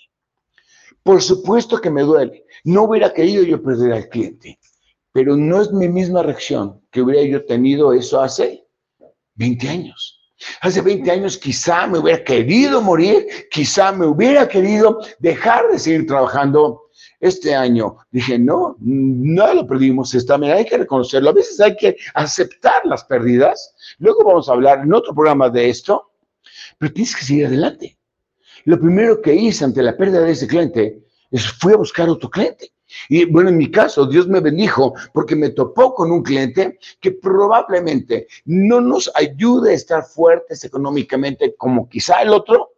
Por 1.02 1.20
supuesto 1.20 1.80
que 1.80 1.90
me 1.90 2.02
duele. 2.02 2.46
No 2.64 2.84
hubiera 2.84 3.12
querido 3.12 3.42
yo 3.42 3.62
perder 3.62 3.92
al 3.92 4.08
cliente, 4.08 4.58
pero 5.12 5.36
no 5.36 5.60
es 5.60 5.70
mi 5.70 5.88
misma 5.88 6.22
reacción 6.22 6.80
que 6.90 7.02
hubiera 7.02 7.22
yo 7.22 7.44
tenido 7.44 7.92
eso 7.92 8.20
hace 8.20 8.66
20 9.34 9.68
años. 9.68 10.20
Hace 10.60 10.80
20 10.80 11.10
años 11.10 11.38
quizá 11.38 11.86
me 11.86 11.98
hubiera 11.98 12.24
querido 12.24 12.80
morir, 12.80 13.26
quizá 13.50 13.92
me 13.92 14.06
hubiera 14.06 14.48
querido 14.48 14.98
dejar 15.18 15.70
de 15.70 15.78
seguir 15.78 16.06
trabajando 16.06 16.83
este 17.24 17.54
año 17.54 17.96
dije, 18.10 18.38
no, 18.38 18.76
no 18.80 19.54
lo 19.54 19.66
perdimos, 19.66 20.14
esta 20.14 20.36
manera 20.36 20.58
hay 20.58 20.66
que 20.66 20.76
reconocerlo. 20.76 21.30
A 21.30 21.32
veces 21.32 21.58
hay 21.58 21.74
que 21.74 21.96
aceptar 22.12 22.84
las 22.84 23.02
pérdidas. 23.04 23.74
Luego 23.98 24.24
vamos 24.24 24.48
a 24.48 24.52
hablar 24.52 24.80
en 24.80 24.92
otro 24.92 25.14
programa 25.14 25.48
de 25.48 25.70
esto, 25.70 26.10
pero 26.76 26.92
tienes 26.92 27.16
que 27.16 27.24
seguir 27.24 27.46
adelante. 27.46 27.96
Lo 28.66 28.78
primero 28.78 29.22
que 29.22 29.34
hice 29.34 29.64
ante 29.64 29.82
la 29.82 29.96
pérdida 29.96 30.20
de 30.20 30.32
ese 30.32 30.46
cliente 30.46 31.02
es 31.30 31.50
fui 31.50 31.72
a 31.72 31.78
buscar 31.78 32.10
otro 32.10 32.28
cliente. 32.28 32.72
Y 33.08 33.24
bueno, 33.24 33.48
en 33.48 33.56
mi 33.56 33.70
caso, 33.70 34.04
Dios 34.04 34.28
me 34.28 34.40
bendijo 34.40 34.92
porque 35.14 35.34
me 35.34 35.48
topó 35.48 35.94
con 35.94 36.12
un 36.12 36.22
cliente 36.22 36.78
que 37.00 37.12
probablemente 37.12 38.28
no 38.44 38.82
nos 38.82 39.10
ayude 39.14 39.70
a 39.70 39.74
estar 39.74 40.04
fuertes 40.04 40.62
económicamente 40.62 41.54
como 41.56 41.88
quizá 41.88 42.20
el 42.20 42.34
otro, 42.34 42.72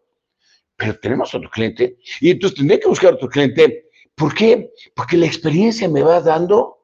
pero 0.76 0.96
tenemos 1.00 1.35
otro 1.35 1.50
cliente 1.50 1.98
y 2.20 2.30
entonces 2.30 2.59
tendré 2.59 2.78
que 2.78 2.88
buscar 2.88 3.14
otro 3.14 3.28
cliente 3.28 3.86
¿Por 4.16 4.35
qué? 4.35 4.72
Porque 4.94 5.16
la 5.16 5.26
experiencia 5.26 5.88
me 5.88 6.02
va 6.02 6.20
dando 6.20 6.79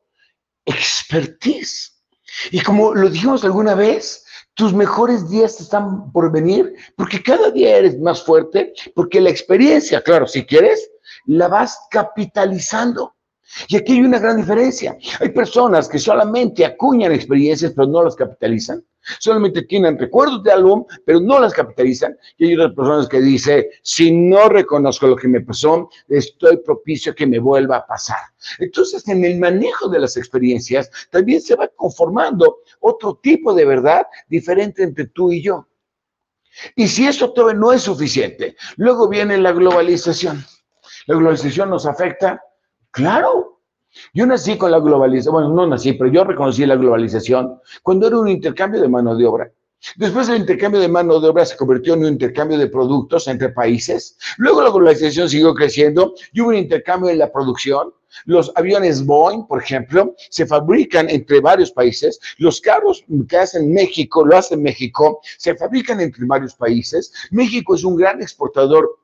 expertise. 0.64 2.04
Y 2.50 2.60
como 2.60 2.94
lo 2.94 3.08
dijimos 3.08 3.44
alguna 3.44 3.74
vez, 3.74 4.24
tus 4.54 4.74
mejores 4.74 5.28
días 5.30 5.60
están 5.60 6.12
por 6.12 6.30
venir 6.30 6.74
porque 6.96 7.22
cada 7.22 7.50
día 7.50 7.78
eres 7.78 7.98
más 7.98 8.22
fuerte, 8.22 8.72
porque 8.94 9.20
la 9.20 9.30
experiencia, 9.30 10.02
claro, 10.02 10.26
si 10.26 10.44
quieres, 10.44 10.90
la 11.24 11.48
vas 11.48 11.78
capitalizando. 11.90 13.14
Y 13.68 13.76
aquí 13.76 13.92
hay 13.92 14.00
una 14.00 14.18
gran 14.18 14.36
diferencia. 14.36 14.96
Hay 15.20 15.28
personas 15.30 15.88
que 15.88 15.98
solamente 15.98 16.64
acuñan 16.64 17.12
experiencias, 17.12 17.72
pero 17.74 17.86
no 17.86 18.02
las 18.02 18.16
capitalizan. 18.16 18.84
Solamente 19.18 19.62
tienen 19.62 19.98
recuerdos 19.98 20.42
de 20.44 20.52
algo, 20.52 20.86
pero 21.04 21.20
no 21.20 21.40
las 21.40 21.52
capitalizan. 21.52 22.16
Y 22.38 22.46
hay 22.46 22.54
otras 22.54 22.72
personas 22.74 23.08
que 23.08 23.20
dicen, 23.20 23.64
si 23.82 24.12
no 24.12 24.48
reconozco 24.48 25.08
lo 25.08 25.16
que 25.16 25.28
me 25.28 25.40
pasó, 25.40 25.90
estoy 26.08 26.58
propicio 26.58 27.12
a 27.12 27.14
que 27.14 27.26
me 27.26 27.38
vuelva 27.38 27.78
a 27.78 27.86
pasar. 27.86 28.20
Entonces, 28.58 29.06
en 29.08 29.24
el 29.24 29.38
manejo 29.38 29.88
de 29.88 30.00
las 30.00 30.16
experiencias, 30.16 30.90
también 31.10 31.40
se 31.40 31.56
va 31.56 31.68
conformando 31.68 32.58
otro 32.80 33.18
tipo 33.22 33.52
de 33.54 33.64
verdad 33.64 34.06
diferente 34.28 34.82
entre 34.82 35.06
tú 35.08 35.32
y 35.32 35.42
yo. 35.42 35.66
Y 36.76 36.86
si 36.86 37.06
eso 37.06 37.32
todavía 37.32 37.58
no 37.58 37.72
es 37.72 37.82
suficiente, 37.82 38.56
luego 38.76 39.08
viene 39.08 39.38
la 39.38 39.52
globalización. 39.52 40.44
La 41.06 41.16
globalización 41.16 41.70
nos 41.70 41.86
afecta, 41.86 42.40
claro, 42.92 43.58
yo 44.14 44.26
nací 44.26 44.56
con 44.56 44.70
la 44.70 44.78
globalización, 44.78 45.34
bueno, 45.34 45.48
no 45.50 45.66
nací, 45.66 45.92
pero 45.94 46.10
yo 46.10 46.24
reconocí 46.24 46.64
la 46.64 46.76
globalización 46.76 47.60
cuando 47.82 48.06
era 48.06 48.18
un 48.18 48.28
intercambio 48.28 48.80
de 48.80 48.88
mano 48.88 49.16
de 49.16 49.26
obra. 49.26 49.50
Después 49.96 50.28
el 50.28 50.36
intercambio 50.36 50.80
de 50.80 50.86
mano 50.86 51.18
de 51.18 51.28
obra 51.28 51.44
se 51.44 51.56
convirtió 51.56 51.94
en 51.94 52.00
un 52.00 52.12
intercambio 52.12 52.56
de 52.56 52.68
productos 52.68 53.26
entre 53.26 53.48
países. 53.48 54.16
Luego 54.38 54.62
la 54.62 54.70
globalización 54.70 55.28
siguió 55.28 55.52
creciendo 55.54 56.14
y 56.32 56.40
hubo 56.40 56.50
un 56.50 56.56
intercambio 56.56 57.10
en 57.10 57.18
la 57.18 57.32
producción. 57.32 57.92
Los 58.24 58.52
aviones 58.54 59.04
Boeing, 59.04 59.46
por 59.46 59.60
ejemplo, 59.60 60.14
se 60.30 60.46
fabrican 60.46 61.10
entre 61.10 61.40
varios 61.40 61.72
países. 61.72 62.20
Los 62.38 62.60
carros 62.60 63.04
que 63.28 63.36
hacen 63.36 63.72
México, 63.72 64.24
lo 64.24 64.36
hace 64.36 64.56
México, 64.56 65.20
se 65.36 65.56
fabrican 65.56 66.00
entre 66.00 66.24
varios 66.26 66.54
países. 66.54 67.12
México 67.30 67.74
es 67.74 67.82
un 67.82 67.96
gran 67.96 68.22
exportador 68.22 68.98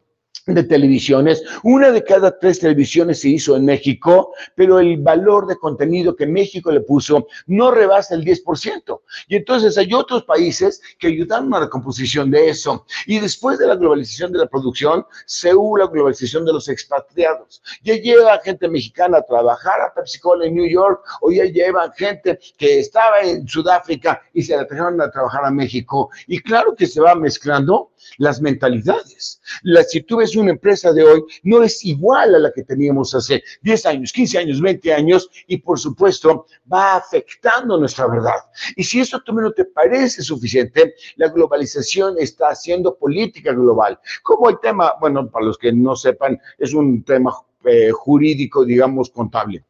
de 0.55 0.65
televisiones. 0.65 1.43
Una 1.63 1.91
de 1.91 2.03
cada 2.03 2.39
tres 2.39 2.61
televisiones 2.61 3.21
se 3.21 3.29
hizo 3.31 3.57
en 3.57 3.65
México, 3.65 4.33
pero 4.55 4.79
el 4.81 4.99
valor 4.99 5.47
de 5.47 5.57
contenido 5.57 6.17
que 6.17 6.27
México 6.27 6.71
le 6.71 6.81
puso 6.81 7.27
no 7.47 7.71
rebasa 7.71 8.15
el 8.15 8.25
10%. 8.25 9.01
Y 9.29 9.37
entonces 9.37 9.77
hay 9.79 9.93
otros 9.93 10.25
países 10.25 10.81
que 10.99 11.09
ayudaron 11.09 11.53
a 11.55 11.61
la 11.61 11.69
composición 11.69 12.31
de 12.31 12.49
eso. 12.49 12.87
Y 13.07 13.21
después 13.21 13.59
de 13.59 13.67
la 13.67 13.77
globalización 13.77 14.33
de 14.33 14.39
la 14.39 14.47
producción, 14.47 15.05
se 15.27 15.55
hubo 15.55 15.79
la 15.79 15.87
globalización 15.87 16.45
de 16.45 16.53
los 16.53 16.69
expatriados. 16.69 17.63
Ya 17.83 17.95
lleva 17.95 18.41
gente 18.43 18.69
mexicana 18.69 19.19
a 19.19 19.23
trabajar 19.23 19.81
a 19.81 19.95
Pepsi 19.95 20.19
en 20.43 20.55
New 20.55 20.69
York, 20.69 21.05
o 21.21 21.31
ya 21.31 21.45
lleva 21.45 21.93
gente 21.97 22.39
que 22.57 22.81
estaba 22.81 23.21
en 23.21 23.47
Sudáfrica 23.47 24.21
y 24.33 24.43
se 24.43 24.57
la 24.57 24.67
trajeron 24.67 25.01
a 25.01 25.11
trabajar 25.11 25.45
a 25.45 25.51
México. 25.51 26.11
Y 26.27 26.41
claro 26.41 26.75
que 26.75 26.87
se 26.87 27.01
va 27.01 27.15
mezclando 27.15 27.93
las 28.19 28.41
mentalidades. 28.41 29.41
La, 29.63 29.83
si 29.83 30.03
tú 30.03 30.19
ves 30.19 30.37
una 30.37 30.51
empresa 30.51 30.93
de 30.93 31.03
hoy, 31.03 31.23
no 31.43 31.63
es 31.63 31.85
igual 31.85 32.35
a 32.35 32.39
la 32.39 32.53
que 32.53 32.65
teníamos 32.65 33.15
hace 33.15 33.43
10 33.63 33.87
años, 33.87 34.13
15 34.13 34.39
años, 34.39 34.61
20 34.61 34.93
años, 34.93 35.31
y 35.47 35.59
por 35.59 35.79
supuesto 35.79 36.47
va 36.71 36.97
afectando 36.97 37.79
nuestra 37.79 38.07
verdad. 38.07 38.37
Y 38.77 38.85
si 38.85 39.01
esto 39.01 39.21
también 39.23 39.45
no 39.45 39.53
te 39.53 39.65
parece 39.65 40.23
suficiente, 40.23 40.95
la 41.17 41.29
globalización 41.29 42.17
está 42.19 42.49
haciendo 42.49 42.97
política 42.97 43.53
global. 43.53 43.99
Como 44.23 44.51
el 44.51 44.59
tema, 44.61 44.95
bueno, 45.01 45.31
para 45.31 45.47
los 45.47 45.59
que 45.59 45.73
no 45.73 45.97
sepan, 45.97 46.39
es 46.59 46.75
un 46.75 47.03
tema 47.05 47.33
eh, 47.65 47.91
jurídico, 47.91 48.65
digamos, 48.65 49.11
contable. 49.11 49.65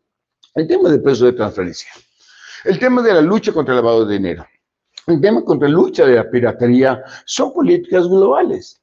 El 0.54 0.66
tema 0.66 0.88
del 0.88 1.02
peso 1.02 1.24
de 1.24 1.32
transferencia. 1.32 1.90
El 2.64 2.78
tema 2.78 3.02
de 3.02 3.14
la 3.14 3.20
lucha 3.20 3.52
contra 3.52 3.74
el 3.74 3.80
lavado 3.80 4.04
de 4.04 4.14
dinero 4.14 4.46
el 5.08 5.20
tema 5.20 5.44
contra 5.44 5.68
la 5.68 5.74
lucha 5.74 6.06
de 6.06 6.16
la 6.16 6.30
piratería 6.30 7.02
son 7.24 7.52
políticas 7.52 8.06
globales. 8.08 8.77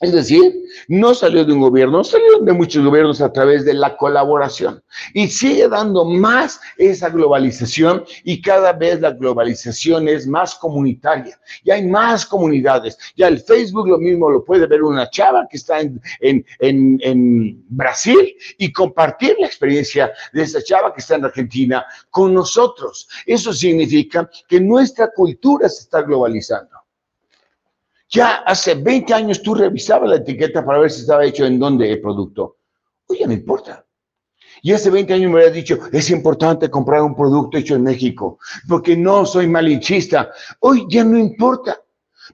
Es 0.00 0.12
decir, 0.12 0.54
no 0.88 1.14
salió 1.14 1.44
de 1.44 1.52
un 1.52 1.60
gobierno, 1.60 2.02
salió 2.02 2.38
de 2.40 2.54
muchos 2.54 2.82
gobiernos 2.82 3.20
a 3.20 3.30
través 3.30 3.66
de 3.66 3.74
la 3.74 3.98
colaboración 3.98 4.82
y 5.12 5.28
sigue 5.28 5.68
dando 5.68 6.06
más 6.06 6.58
esa 6.78 7.10
globalización 7.10 8.04
y 8.24 8.40
cada 8.40 8.72
vez 8.72 9.02
la 9.02 9.10
globalización 9.10 10.08
es 10.08 10.26
más 10.26 10.54
comunitaria 10.54 11.38
y 11.64 11.70
hay 11.70 11.86
más 11.86 12.24
comunidades. 12.24 12.96
Ya 13.14 13.28
el 13.28 13.40
Facebook 13.40 13.88
lo 13.88 13.98
mismo 13.98 14.30
lo 14.30 14.42
puede 14.42 14.66
ver 14.66 14.82
una 14.82 15.10
chava 15.10 15.46
que 15.50 15.58
está 15.58 15.80
en, 15.80 16.00
en, 16.20 16.46
en, 16.60 16.98
en 17.02 17.64
Brasil 17.68 18.34
y 18.56 18.72
compartir 18.72 19.36
la 19.38 19.48
experiencia 19.48 20.10
de 20.32 20.44
esa 20.44 20.62
chava 20.62 20.94
que 20.94 21.02
está 21.02 21.16
en 21.16 21.26
Argentina 21.26 21.84
con 22.08 22.32
nosotros. 22.32 23.06
Eso 23.26 23.52
significa 23.52 24.30
que 24.48 24.60
nuestra 24.60 25.10
cultura 25.12 25.68
se 25.68 25.82
está 25.82 26.00
globalizando. 26.00 26.79
Ya 28.10 28.36
hace 28.46 28.74
20 28.74 29.14
años 29.14 29.42
tú 29.42 29.54
revisabas 29.54 30.10
la 30.10 30.16
etiqueta 30.16 30.64
para 30.64 30.80
ver 30.80 30.90
si 30.90 31.02
estaba 31.02 31.24
hecho 31.24 31.46
en 31.46 31.58
dónde 31.58 31.92
el 31.92 32.00
producto. 32.00 32.56
Oye, 33.06 33.26
no 33.26 33.32
importa. 33.32 33.84
Y 34.62 34.72
hace 34.72 34.90
20 34.90 35.14
años 35.14 35.30
me 35.30 35.40
había 35.40 35.52
dicho, 35.52 35.78
es 35.92 36.10
importante 36.10 36.68
comprar 36.68 37.02
un 37.02 37.14
producto 37.14 37.56
hecho 37.56 37.76
en 37.76 37.84
México, 37.84 38.38
porque 38.68 38.96
no 38.96 39.24
soy 39.24 39.46
malinchista. 39.46 40.30
Hoy 40.60 40.86
ya 40.88 41.04
no 41.04 41.16
importa. 41.18 41.80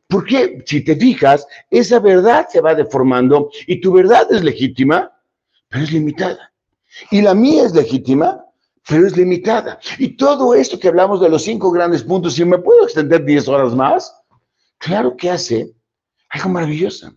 Porque 0.09 0.63
si 0.67 0.85
te 0.85 0.97
fijas, 0.97 1.47
esa 1.71 1.99
verdad 2.01 2.47
se 2.51 2.61
va 2.61 2.75
deformando 2.75 3.51
y 3.67 3.81
tu 3.81 3.93
verdad 3.93 4.27
es 4.31 4.43
legítima, 4.45 5.13
pero 5.69 5.85
es 5.85 5.93
limitada. 5.93 6.53
Y 7.11 7.23
la 7.23 7.35
mía 7.35 7.65
es 7.65 7.75
legítima, 7.75 8.45
pero 8.89 9.07
es 9.07 9.17
limitada. 9.17 9.79
Y 9.99 10.17
todo 10.17 10.55
esto 10.55 10.79
que 10.79 10.89
hablamos 10.89 11.21
de 11.21 11.29
los 11.29 11.43
cinco 11.43 11.71
grandes 11.71 12.03
puntos, 12.03 12.35
si 12.35 12.45
me 12.45 12.59
puedo 12.59 12.85
extender 12.85 13.25
10 13.25 13.49
horas 13.49 13.75
más, 13.75 14.15
claro 14.79 15.17
que 15.17 15.31
hace 15.31 15.73
algo 16.29 16.49
maravilloso. 16.51 17.13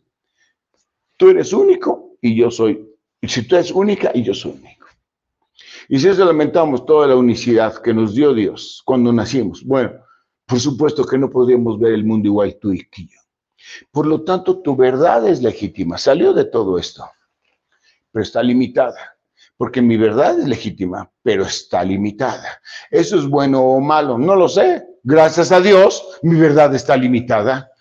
Tú 1.18 1.30
eres 1.30 1.54
único 1.54 2.18
y 2.22 2.36
yo 2.36 2.50
soy, 2.50 2.88
y 3.22 3.28
si 3.28 3.48
tú 3.48 3.56
eres 3.56 3.72
única 3.72 4.12
y 4.14 4.24
yo 4.24 4.34
soy 4.34 4.52
único. 4.52 4.88
Y 5.88 6.00
si 6.00 6.08
eso 6.08 6.24
lamentamos 6.24 6.86
toda 6.86 7.08
la 7.08 7.16
unicidad 7.16 7.82
que 7.82 7.94
nos 7.94 8.14
dio 8.14 8.34
Dios 8.34 8.82
cuando 8.86 9.12
nacimos, 9.12 9.64
bueno, 9.64 9.92
por 10.46 10.60
supuesto 10.60 11.04
que 11.04 11.18
no 11.18 11.30
podríamos 11.30 11.80
ver 11.80 11.94
el 11.94 12.06
mundo 12.06 12.28
igual 12.28 12.58
tú 12.60 12.74
y 12.74 12.88
yo. 12.96 13.20
Por 13.92 14.08
lo 14.08 14.24
tanto, 14.24 14.62
tu 14.62 14.76
verdad 14.76 15.28
es 15.28 15.42
legítima, 15.42 15.98
salió 15.98 16.34
de 16.34 16.46
todo 16.46 16.78
esto, 16.78 17.04
pero 18.12 18.24
está 18.24 18.42
limitada, 18.42 19.18
porque 19.58 19.82
mi 19.82 19.98
verdad 19.98 20.40
es 20.40 20.48
legítima, 20.48 21.12
pero 21.22 21.44
está 21.44 21.84
limitada. 21.84 22.62
¿Eso 22.90 23.18
es 23.18 23.28
bueno 23.28 23.62
o 23.62 23.80
malo? 23.80 24.18
No 24.18 24.36
lo 24.36 24.48
sé, 24.48 24.84
gracias 25.04 25.52
a 25.52 25.60
Dios, 25.60 26.20
mi 26.22 26.40
verdad 26.40 26.74
está 26.76 26.96
limitada. 26.96 27.72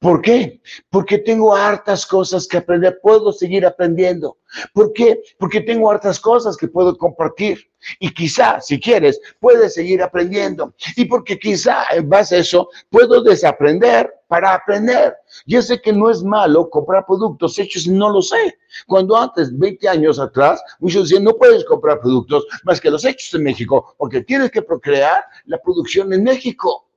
¿Por 0.00 0.22
qué? 0.22 0.62
Porque 0.88 1.18
tengo 1.18 1.54
hartas 1.54 2.06
cosas 2.06 2.48
que 2.48 2.56
aprender, 2.56 2.98
puedo 3.02 3.32
seguir 3.32 3.66
aprendiendo. 3.66 4.38
¿Por 4.72 4.94
qué? 4.94 5.20
Porque 5.38 5.60
tengo 5.60 5.90
hartas 5.90 6.18
cosas 6.18 6.56
que 6.56 6.68
puedo 6.68 6.96
compartir. 6.96 7.70
Y 7.98 8.10
quizá, 8.14 8.62
si 8.62 8.80
quieres, 8.80 9.20
puedes 9.40 9.74
seguir 9.74 10.02
aprendiendo. 10.02 10.74
Y 10.96 11.04
porque 11.04 11.38
quizá 11.38 11.84
en 11.90 12.08
base 12.08 12.36
a 12.36 12.38
eso 12.38 12.70
puedo 12.88 13.22
desaprender 13.22 14.10
para 14.30 14.54
aprender. 14.54 15.16
Yo 15.44 15.60
sé 15.60 15.82
que 15.82 15.92
no 15.92 16.08
es 16.08 16.22
malo 16.22 16.70
comprar 16.70 17.04
productos 17.04 17.58
hechos, 17.58 17.88
no 17.88 18.08
lo 18.10 18.22
sé. 18.22 18.56
Cuando 18.86 19.16
antes, 19.16 19.58
20 19.58 19.88
años 19.88 20.20
atrás, 20.20 20.62
muchos 20.78 21.08
decían, 21.08 21.24
no 21.24 21.34
puedes 21.34 21.64
comprar 21.64 21.98
productos 21.98 22.46
más 22.62 22.80
que 22.80 22.92
los 22.92 23.04
hechos 23.04 23.34
en 23.34 23.42
México, 23.42 23.92
porque 23.98 24.22
tienes 24.22 24.52
que 24.52 24.62
procrear 24.62 25.24
la 25.46 25.58
producción 25.58 26.12
en 26.12 26.22
México. 26.22 26.88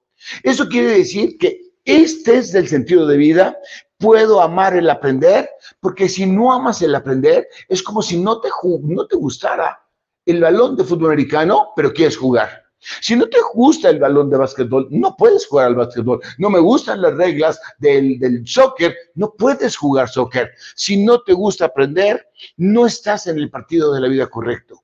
Eso 0.44 0.68
quiere 0.68 1.00
decir 1.00 1.40
que 1.40 1.60
este 1.86 2.38
es 2.38 2.54
el 2.54 2.68
sentido 2.68 3.08
de 3.08 3.18
vida. 3.18 3.58
Puedo 3.98 4.40
amar 4.40 4.76
el 4.76 4.88
aprender, 4.88 5.50
porque 5.80 6.08
si 6.08 6.28
no 6.28 6.54
amas 6.54 6.84
el 6.84 6.94
aprender, 6.94 7.48
es 7.68 7.82
como 7.82 8.04
si 8.04 8.20
no 8.20 8.42
te, 8.42 8.50
no 8.84 9.08
te 9.08 9.16
gustara 9.16 9.82
el 10.24 10.40
balón 10.40 10.76
de 10.76 10.84
fútbol 10.84 11.08
americano, 11.08 11.70
pero 11.76 11.92
quieres 11.92 12.16
jugar. 12.16 12.63
Si 13.02 13.16
no 13.16 13.28
te 13.28 13.38
gusta 13.54 13.90
el 13.90 14.00
balón 14.00 14.30
de 14.30 14.38
básquetbol, 14.38 14.88
no 14.92 15.16
puedes 15.16 15.48
jugar 15.48 15.68
al 15.68 15.76
básquetbol. 15.76 16.22
No 16.38 16.50
me 16.50 16.60
gustan 16.60 17.02
las 17.02 17.14
reglas 17.16 17.60
del, 17.80 18.20
del 18.20 18.46
soccer, 18.48 18.96
no 19.16 19.34
puedes 19.38 19.76
jugar 19.76 20.10
soccer. 20.10 20.52
Si 20.76 21.04
no 21.04 21.22
te 21.22 21.34
gusta 21.34 21.66
aprender, 21.66 22.28
no 22.58 22.86
estás 22.86 23.28
en 23.28 23.38
el 23.38 23.50
partido 23.50 23.94
de 23.94 24.02
la 24.02 24.08
vida 24.08 24.28
correcto. 24.28 24.84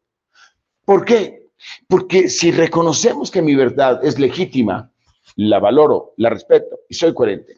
¿Por 0.85 1.05
qué? 1.05 1.49
Porque 1.87 2.29
si 2.29 2.51
reconocemos 2.51 3.29
que 3.29 3.41
mi 3.41 3.55
verdad 3.55 4.03
es 4.03 4.17
legítima, 4.17 4.91
la 5.35 5.59
valoro, 5.59 6.13
la 6.17 6.29
respeto 6.29 6.79
y 6.89 6.95
soy 6.95 7.13
coherente, 7.13 7.57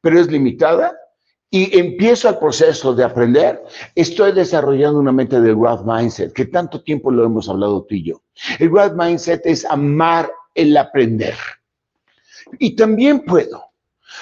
pero 0.00 0.20
es 0.20 0.30
limitada 0.30 0.99
y 1.50 1.76
empiezo 1.76 2.28
el 2.28 2.38
proceso 2.38 2.94
de 2.94 3.02
aprender, 3.02 3.62
estoy 3.96 4.32
desarrollando 4.32 5.00
una 5.00 5.10
mente 5.10 5.40
del 5.40 5.56
growth 5.56 5.84
mindset, 5.84 6.32
que 6.32 6.44
tanto 6.44 6.80
tiempo 6.82 7.10
lo 7.10 7.24
hemos 7.24 7.48
hablado 7.48 7.82
tú 7.82 7.96
y 7.96 8.04
yo. 8.04 8.22
El 8.60 8.70
growth 8.70 8.94
mindset 8.94 9.44
es 9.44 9.64
amar 9.64 10.30
el 10.54 10.76
aprender. 10.76 11.34
Y 12.60 12.76
también 12.76 13.20
puedo, 13.24 13.64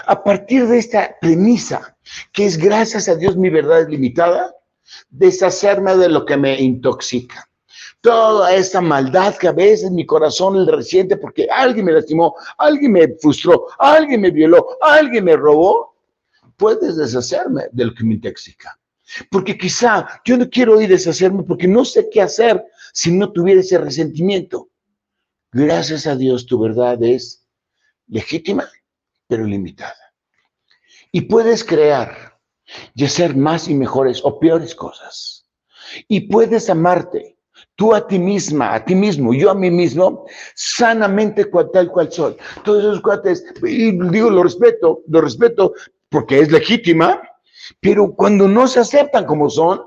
a 0.06 0.22
partir 0.22 0.66
de 0.66 0.78
esta 0.78 1.16
premisa, 1.20 1.96
que 2.32 2.46
es 2.46 2.56
gracias 2.56 3.08
a 3.08 3.14
Dios 3.14 3.36
mi 3.36 3.50
verdad 3.50 3.82
es 3.82 3.88
limitada, 3.88 4.54
deshacerme 5.10 5.96
de 5.96 6.08
lo 6.08 6.24
que 6.24 6.36
me 6.36 6.58
intoxica 6.58 7.44
toda 8.00 8.54
esta 8.54 8.80
maldad 8.80 9.36
que 9.36 9.48
a 9.48 9.52
veces 9.52 9.90
mi 9.90 10.06
corazón 10.06 10.64
le 10.64 10.70
resiente 10.70 11.16
porque 11.16 11.48
alguien 11.50 11.84
me 11.84 11.92
lastimó, 11.92 12.34
alguien 12.56 12.92
me 12.92 13.08
frustró, 13.20 13.66
alguien 13.76 14.20
me 14.20 14.30
violó, 14.30 14.64
alguien 14.80 15.24
me 15.24 15.36
robó, 15.36 15.97
puedes 16.58 16.96
deshacerme 16.96 17.64
de 17.72 17.86
lo 17.86 17.94
que 17.94 18.04
me 18.04 18.14
intoxica. 18.14 18.78
Porque 19.30 19.56
quizá 19.56 20.06
yo 20.24 20.36
no 20.36 20.50
quiero 20.50 20.80
ir 20.80 20.90
deshacerme 20.90 21.42
porque 21.42 21.66
no 21.66 21.84
sé 21.84 22.10
qué 22.10 22.20
hacer 22.20 22.62
si 22.92 23.10
no 23.10 23.32
tuviera 23.32 23.60
ese 23.60 23.78
resentimiento. 23.78 24.68
Gracias 25.50 26.06
a 26.06 26.14
Dios 26.14 26.44
tu 26.44 26.60
verdad 26.60 27.02
es 27.02 27.46
legítima, 28.06 28.68
pero 29.26 29.44
limitada. 29.44 29.96
Y 31.10 31.22
puedes 31.22 31.64
crear 31.64 32.38
y 32.94 33.04
hacer 33.06 33.34
más 33.34 33.68
y 33.68 33.74
mejores 33.74 34.20
o 34.22 34.38
peores 34.38 34.74
cosas. 34.74 35.46
Y 36.06 36.20
puedes 36.20 36.68
amarte 36.68 37.38
tú 37.76 37.94
a 37.94 38.06
ti 38.06 38.18
misma, 38.18 38.74
a 38.74 38.84
ti 38.84 38.94
mismo, 38.94 39.32
yo 39.32 39.50
a 39.50 39.54
mí 39.54 39.70
mismo, 39.70 40.26
sanamente 40.54 41.48
tal 41.72 41.90
cual 41.90 42.12
soy. 42.12 42.36
Todos 42.64 42.80
esos 42.80 43.00
cuates, 43.00 43.44
y 43.62 43.92
digo, 44.10 44.30
lo 44.30 44.42
respeto, 44.42 45.02
lo 45.08 45.20
respeto 45.20 45.72
porque 46.08 46.40
es 46.40 46.50
legítima, 46.50 47.20
pero 47.80 48.14
cuando 48.14 48.48
no 48.48 48.66
se 48.66 48.80
aceptan 48.80 49.26
como 49.26 49.50
son 49.50 49.82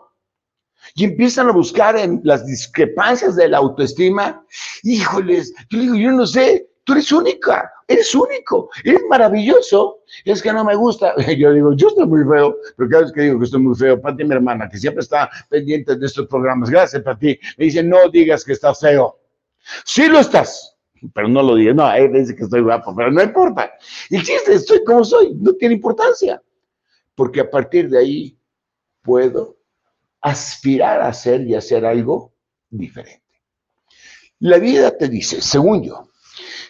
y 0.95 1.05
empiezan 1.05 1.49
a 1.49 1.53
buscar 1.53 1.97
en 1.97 2.21
las 2.23 2.45
discrepancias 2.45 3.35
de 3.35 3.49
la 3.49 3.57
autoestima, 3.59 4.45
híjoles, 4.83 5.53
yo 5.69 5.79
digo, 5.79 5.95
yo 5.95 6.11
no 6.11 6.25
sé 6.25 6.71
Tú 6.83 6.93
eres 6.93 7.11
única, 7.11 7.71
eres 7.87 8.13
único, 8.15 8.69
eres 8.83 9.01
maravilloso. 9.07 9.99
Es 10.25 10.41
que 10.41 10.51
no 10.51 10.63
me 10.63 10.75
gusta. 10.75 11.13
Yo 11.37 11.53
digo, 11.53 11.73
yo 11.73 11.87
estoy 11.89 12.07
muy 12.07 12.23
feo, 12.23 12.57
pero 12.75 12.89
cada 12.89 13.03
vez 13.03 13.11
que 13.11 13.21
digo 13.21 13.39
que 13.39 13.45
estoy 13.45 13.61
muy 13.61 13.75
feo, 13.75 14.01
Pati, 14.01 14.23
mi 14.23 14.33
hermana, 14.33 14.67
que 14.67 14.77
siempre 14.77 15.01
está 15.03 15.29
pendiente 15.49 15.95
de 15.95 16.05
estos 16.05 16.27
programas, 16.27 16.69
gracias, 16.69 17.03
Pati, 17.03 17.39
me 17.57 17.65
dice, 17.65 17.83
no 17.83 18.09
digas 18.09 18.43
que 18.43 18.53
estás 18.53 18.79
feo. 18.79 19.19
Sí 19.85 20.07
lo 20.07 20.19
estás, 20.19 20.70
pero 21.13 21.27
no 21.27 21.41
lo 21.41 21.55
digas. 21.55 21.75
No, 21.75 21.91
él 21.93 22.13
dice 22.13 22.35
que 22.35 22.43
estoy 22.43 22.61
guapo, 22.61 22.95
pero 22.95 23.11
no 23.11 23.21
importa. 23.21 23.71
El 24.09 24.23
chiste, 24.23 24.53
estoy 24.53 24.83
como 24.83 25.03
soy, 25.03 25.33
no 25.35 25.53
tiene 25.53 25.75
importancia. 25.75 26.41
Porque 27.15 27.41
a 27.41 27.49
partir 27.49 27.89
de 27.89 27.99
ahí 27.99 28.37
puedo 29.01 29.57
aspirar 30.21 31.01
a 31.01 31.11
ser 31.13 31.41
y 31.41 31.55
hacer 31.55 31.85
algo 31.85 32.33
diferente. 32.69 33.21
La 34.39 34.57
vida 34.57 34.95
te 34.97 35.07
dice, 35.07 35.41
según 35.41 35.83
yo, 35.83 36.09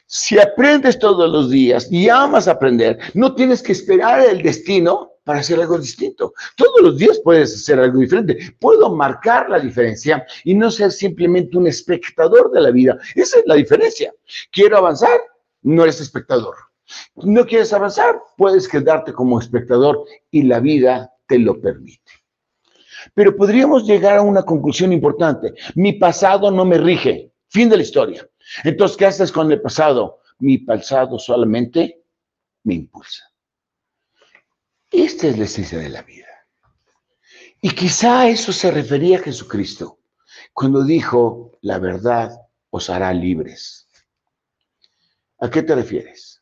si 0.06 0.40
aprendes 0.40 1.00
todos 1.00 1.30
los 1.30 1.50
días 1.50 1.88
y 1.92 2.10
amas 2.10 2.48
aprender, 2.48 3.00
no 3.14 3.34
tienes 3.34 3.62
que 3.62 3.72
esperar 3.72 4.22
el 4.22 4.42
destino 4.42 5.11
para 5.24 5.40
hacer 5.40 5.60
algo 5.60 5.78
distinto. 5.78 6.34
Todos 6.56 6.82
los 6.82 6.98
días 6.98 7.20
puedes 7.24 7.54
hacer 7.54 7.80
algo 7.80 8.00
diferente. 8.00 8.56
Puedo 8.60 8.94
marcar 8.96 9.50
la 9.50 9.60
diferencia 9.60 10.26
y 10.44 10.54
no 10.54 10.72
ser 10.72 10.92
simplemente 10.92 11.58
un 11.58 11.68
espectador 11.68 12.52
de 12.52 12.62
la 12.62 12.72
vida. 12.72 12.98
Esa 13.16 13.40
es 13.40 13.44
la 13.46 13.56
diferencia. 13.56 14.14
Quiero 14.52 14.78
avanzar, 14.78 15.20
no 15.62 15.84
eres 15.84 16.02
espectador. 16.02 16.56
No 17.16 17.46
quieres 17.46 17.72
avanzar, 17.72 18.22
puedes 18.38 18.68
quedarte 18.68 19.14
como 19.14 19.40
espectador 19.40 20.06
y 20.30 20.44
la 20.44 20.60
vida 20.60 21.14
te 21.28 21.40
lo 21.40 21.62
permite. 21.62 22.12
Pero 23.14 23.36
podríamos 23.36 23.86
llegar 23.86 24.18
a 24.18 24.22
una 24.22 24.44
conclusión 24.44 24.92
importante. 24.94 25.54
Mi 25.76 25.94
pasado 25.94 26.52
no 26.52 26.66
me 26.66 26.78
rige. 26.78 27.32
Fin 27.48 27.70
de 27.70 27.78
la 27.78 27.84
historia. 27.84 28.28
Entonces, 28.64 28.98
¿qué 28.98 29.06
haces 29.06 29.32
con 29.32 29.52
el 29.52 29.62
pasado? 29.62 30.20
Mi 30.40 30.58
pasado 30.58 31.20
solamente 31.20 32.04
me 32.64 32.76
impulsa. 32.76 33.31
Esta 34.92 35.28
es 35.28 35.38
la 35.38 35.46
esencia 35.46 35.80
de 35.80 35.90
la 35.90 36.02
vida. 36.02 36.28
Y 37.62 37.72
quizá 37.72 38.22
a 38.22 38.30
eso 38.30 38.52
se 38.52 38.72
refería 38.72 39.20
a 39.20 39.22
Jesucristo 39.22 40.00
cuando 40.54 40.84
dijo, 40.84 41.58
la 41.62 41.80
verdad 41.80 42.32
os 42.70 42.90
hará 42.90 43.14
libres. 43.14 43.88
¿A 45.40 45.50
qué 45.50 45.64
te 45.64 45.76
refieres? 45.76 46.42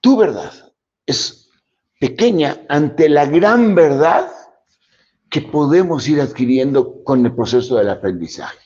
Tu 0.00 0.16
verdad 0.16 0.52
es 1.04 1.50
pequeña 1.98 2.64
ante 2.68 3.08
la 3.08 3.26
gran 3.26 3.74
verdad 3.74 4.30
que 5.28 5.42
podemos 5.42 6.08
ir 6.08 6.20
adquiriendo 6.20 7.02
con 7.02 7.26
el 7.26 7.34
proceso 7.34 7.76
del 7.76 7.90
aprendizaje. 7.90 8.58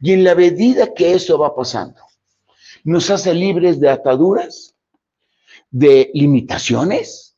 Y 0.00 0.12
en 0.12 0.24
la 0.24 0.34
medida 0.34 0.94
que 0.94 1.14
eso 1.14 1.38
va 1.38 1.54
pasando, 1.54 2.00
nos 2.84 3.10
hace 3.10 3.34
libres 3.34 3.80
de 3.80 3.90
ataduras, 3.90 4.75
de 5.70 6.10
limitaciones, 6.14 7.36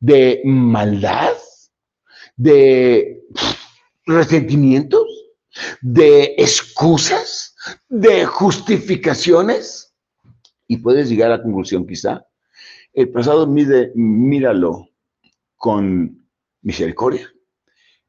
de 0.00 0.40
maldad, 0.44 1.34
de 2.36 3.22
resentimientos, 4.06 5.06
de 5.80 6.34
excusas, 6.38 7.54
de 7.88 8.24
justificaciones. 8.26 9.94
Y 10.66 10.78
puedes 10.78 11.08
llegar 11.08 11.30
a 11.30 11.36
la 11.36 11.42
conclusión 11.42 11.86
quizá, 11.86 12.26
el 12.92 13.10
pasado 13.10 13.46
mide, 13.46 13.92
míralo 13.94 14.88
con 15.56 16.28
misericordia, 16.62 17.30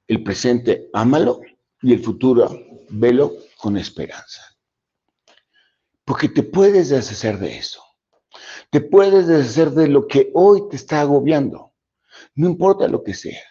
el 0.07 0.23
presente 0.23 0.89
ámalo 0.93 1.41
y 1.81 1.93
el 1.93 2.03
futuro 2.03 2.49
velo 2.89 3.33
con 3.57 3.77
esperanza. 3.77 4.41
Porque 6.05 6.29
te 6.29 6.43
puedes 6.43 6.89
deshacer 6.89 7.37
de 7.37 7.57
eso. 7.57 7.83
Te 8.69 8.81
puedes 8.81 9.27
deshacer 9.27 9.71
de 9.71 9.87
lo 9.87 10.07
que 10.07 10.31
hoy 10.33 10.69
te 10.69 10.75
está 10.75 11.01
agobiando. 11.01 11.73
No 12.35 12.47
importa 12.47 12.87
lo 12.87 13.03
que 13.03 13.13
sea. 13.13 13.41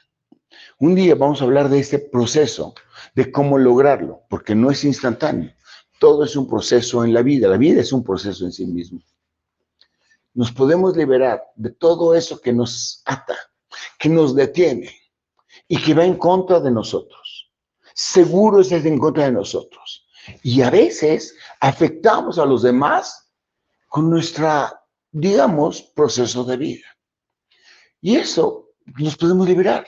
Un 0.79 0.95
día 0.95 1.15
vamos 1.17 1.41
a 1.41 1.45
hablar 1.45 1.69
de 1.69 1.81
este 1.81 1.99
proceso, 1.99 2.75
de 3.15 3.33
cómo 3.33 3.59
lograrlo, 3.59 4.23
porque 4.29 4.55
no 4.55 4.71
es 4.71 4.85
instantáneo. 4.85 5.53
Todo 5.99 6.25
es 6.25 6.37
un 6.37 6.49
proceso 6.49 7.05
en 7.05 7.13
la 7.13 7.23
vida. 7.23 7.49
La 7.49 7.57
vida 7.57 7.81
es 7.81 7.93
un 7.93 8.05
proceso 8.05 8.45
en 8.45 8.53
sí 8.53 8.65
mismo. 8.67 9.01
Nos 10.35 10.53
podemos 10.53 10.97
liberar 10.97 11.43
de 11.57 11.71
todo 11.71 12.15
eso 12.15 12.41
que 12.41 12.53
nos 12.53 13.03
ata, 13.05 13.37
que 13.99 14.09
nos 14.09 14.37
detiene 14.37 14.95
y 15.67 15.83
que 15.83 15.95
va 15.95 16.05
en 16.05 16.17
contra 16.17 16.61
de 16.61 16.71
nosotros. 16.71 17.51
Seguro 17.93 18.61
es 18.61 18.71
en 18.71 18.99
contra 18.99 19.25
de 19.25 19.33
nosotros. 19.33 20.07
Y 20.45 20.63
a 20.63 20.71
veces 20.71 21.35
afectamos 21.59 22.39
a 22.39 22.47
los 22.47 22.63
demás 22.63 23.33
con 23.89 24.09
nuestra, 24.09 24.81
digamos, 25.13 25.83
proceso 25.83 26.45
de 26.45 26.57
vida. 26.57 26.87
Y 28.01 28.17
eso 28.17 28.71
nos 28.99 29.17
podemos 29.17 29.49
liberar. 29.49 29.87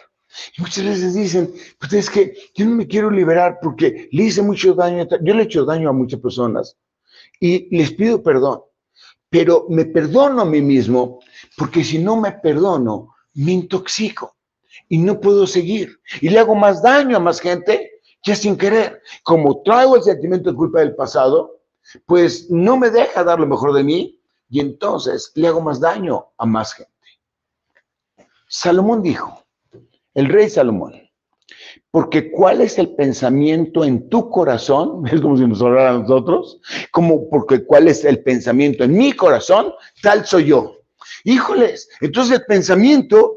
Y 0.56 0.62
muchas 0.62 0.84
veces 0.84 1.14
dicen, 1.14 1.52
pues 1.78 1.92
es 1.92 2.10
que 2.10 2.34
yo 2.54 2.64
no 2.64 2.76
me 2.76 2.86
quiero 2.86 3.10
liberar 3.10 3.58
porque 3.60 4.08
le 4.12 4.24
hice 4.24 4.42
mucho 4.42 4.74
daño, 4.74 5.06
yo 5.22 5.34
le 5.34 5.42
he 5.42 5.44
hecho 5.44 5.64
daño 5.64 5.88
a 5.88 5.92
muchas 5.92 6.20
personas 6.20 6.76
y 7.40 7.74
les 7.76 7.92
pido 7.92 8.22
perdón, 8.22 8.60
pero 9.28 9.66
me 9.68 9.86
perdono 9.86 10.42
a 10.42 10.44
mí 10.44 10.62
mismo 10.62 11.20
porque 11.56 11.82
si 11.82 11.98
no 11.98 12.16
me 12.16 12.32
perdono, 12.32 13.14
me 13.34 13.52
intoxico 13.52 14.36
y 14.88 14.98
no 14.98 15.20
puedo 15.20 15.46
seguir 15.46 15.98
y 16.20 16.28
le 16.28 16.38
hago 16.38 16.54
más 16.54 16.80
daño 16.80 17.16
a 17.16 17.20
más 17.20 17.40
gente 17.40 17.90
ya 18.24 18.36
sin 18.36 18.56
querer. 18.56 19.02
Como 19.24 19.62
traigo 19.62 19.96
el 19.96 20.02
sentimiento 20.02 20.50
de 20.50 20.56
culpa 20.56 20.80
del 20.80 20.94
pasado, 20.94 21.60
pues 22.06 22.50
no 22.50 22.76
me 22.76 22.90
deja 22.90 23.24
dar 23.24 23.40
lo 23.40 23.46
mejor 23.46 23.72
de 23.72 23.82
mí 23.82 24.19
y 24.50 24.60
entonces 24.60 25.32
le 25.36 25.48
hago 25.48 25.60
más 25.60 25.80
daño 25.80 26.32
a 26.36 26.44
más 26.44 26.74
gente. 26.74 26.90
Salomón 28.48 29.00
dijo, 29.00 29.44
el 30.14 30.28
rey 30.28 30.50
Salomón, 30.50 31.08
porque 31.92 32.30
cuál 32.32 32.60
es 32.60 32.78
el 32.78 32.94
pensamiento 32.96 33.84
en 33.84 34.08
tu 34.08 34.28
corazón, 34.28 35.06
es 35.12 35.20
como 35.20 35.36
si 35.36 35.46
nos 35.46 35.62
hablara 35.62 35.90
a 35.90 35.98
nosotros, 35.98 36.60
como 36.90 37.30
porque 37.30 37.64
cuál 37.64 37.88
es 37.88 38.04
el 38.04 38.22
pensamiento 38.22 38.84
en 38.84 38.96
mi 38.96 39.12
corazón, 39.12 39.72
tal 40.02 40.26
soy 40.26 40.46
yo. 40.46 40.76
Híjoles, 41.24 41.88
entonces 42.00 42.40
el 42.40 42.46
pensamiento, 42.46 43.36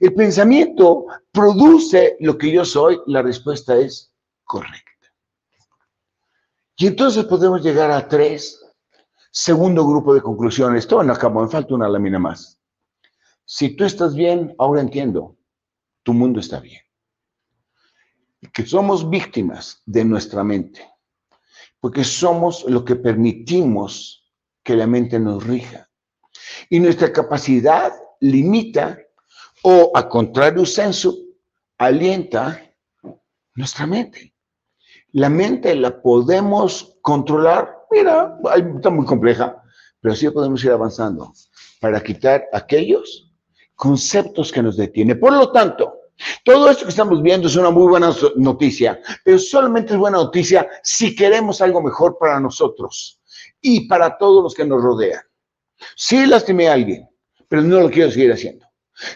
el 0.00 0.14
pensamiento 0.14 1.06
produce 1.30 2.16
lo 2.20 2.38
que 2.38 2.50
yo 2.50 2.64
soy, 2.64 3.00
la 3.06 3.22
respuesta 3.22 3.76
es 3.76 4.12
correcta. 4.44 4.90
Y 6.76 6.86
entonces 6.86 7.24
podemos 7.24 7.62
llegar 7.62 7.90
a 7.90 8.08
tres. 8.08 8.63
Segundo 9.36 9.84
grupo 9.84 10.14
de 10.14 10.22
conclusiones. 10.22 10.86
Todo 10.86 11.00
acabo, 11.10 11.42
me 11.42 11.48
falta 11.48 11.74
una 11.74 11.88
lámina 11.88 12.20
más. 12.20 12.60
Si 13.44 13.74
tú 13.74 13.84
estás 13.84 14.14
bien, 14.14 14.54
ahora 14.58 14.80
entiendo, 14.80 15.36
tu 16.04 16.14
mundo 16.14 16.38
está 16.38 16.60
bien. 16.60 16.80
Que 18.52 18.64
somos 18.64 19.10
víctimas 19.10 19.82
de 19.86 20.04
nuestra 20.04 20.44
mente, 20.44 20.88
porque 21.80 22.04
somos 22.04 22.64
lo 22.68 22.84
que 22.84 22.94
permitimos 22.94 24.32
que 24.62 24.76
la 24.76 24.86
mente 24.86 25.18
nos 25.18 25.44
rija. 25.44 25.90
Y 26.70 26.78
nuestra 26.78 27.12
capacidad 27.12 27.92
limita 28.20 29.00
o, 29.64 29.90
a 29.96 30.08
contrario 30.08 30.64
senso, 30.64 31.12
alienta 31.76 32.72
nuestra 33.56 33.84
mente. 33.84 34.32
La 35.10 35.28
mente 35.28 35.74
la 35.74 36.00
podemos 36.00 36.96
controlar, 37.02 37.73
mira, 37.94 38.38
está 38.76 38.90
muy 38.90 39.06
compleja, 39.06 39.62
pero 40.00 40.14
sí 40.14 40.28
podemos 40.30 40.62
ir 40.64 40.72
avanzando 40.72 41.32
para 41.80 42.02
quitar 42.02 42.44
aquellos 42.52 43.32
conceptos 43.74 44.52
que 44.52 44.62
nos 44.62 44.76
detienen. 44.76 45.18
Por 45.18 45.32
lo 45.32 45.50
tanto, 45.50 45.94
todo 46.44 46.70
esto 46.70 46.84
que 46.84 46.90
estamos 46.90 47.22
viendo 47.22 47.48
es 47.48 47.56
una 47.56 47.70
muy 47.70 47.86
buena 47.88 48.14
noticia, 48.36 49.00
pero 49.24 49.38
solamente 49.38 49.94
es 49.94 49.98
buena 49.98 50.18
noticia 50.18 50.68
si 50.82 51.14
queremos 51.14 51.60
algo 51.60 51.82
mejor 51.82 52.18
para 52.18 52.38
nosotros 52.38 53.20
y 53.60 53.88
para 53.88 54.18
todos 54.18 54.42
los 54.42 54.54
que 54.54 54.64
nos 54.64 54.82
rodean. 54.82 55.22
Sí 55.96 56.26
lastimé 56.26 56.68
a 56.68 56.74
alguien, 56.74 57.08
pero 57.48 57.62
no 57.62 57.80
lo 57.80 57.90
quiero 57.90 58.10
seguir 58.10 58.32
haciendo. 58.32 58.66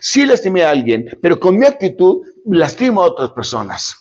Sí 0.00 0.26
lastimé 0.26 0.64
a 0.64 0.70
alguien, 0.70 1.18
pero 1.22 1.38
con 1.38 1.56
mi 1.56 1.66
actitud 1.66 2.22
lastimo 2.46 3.02
a 3.02 3.06
otras 3.06 3.30
personas. 3.30 3.94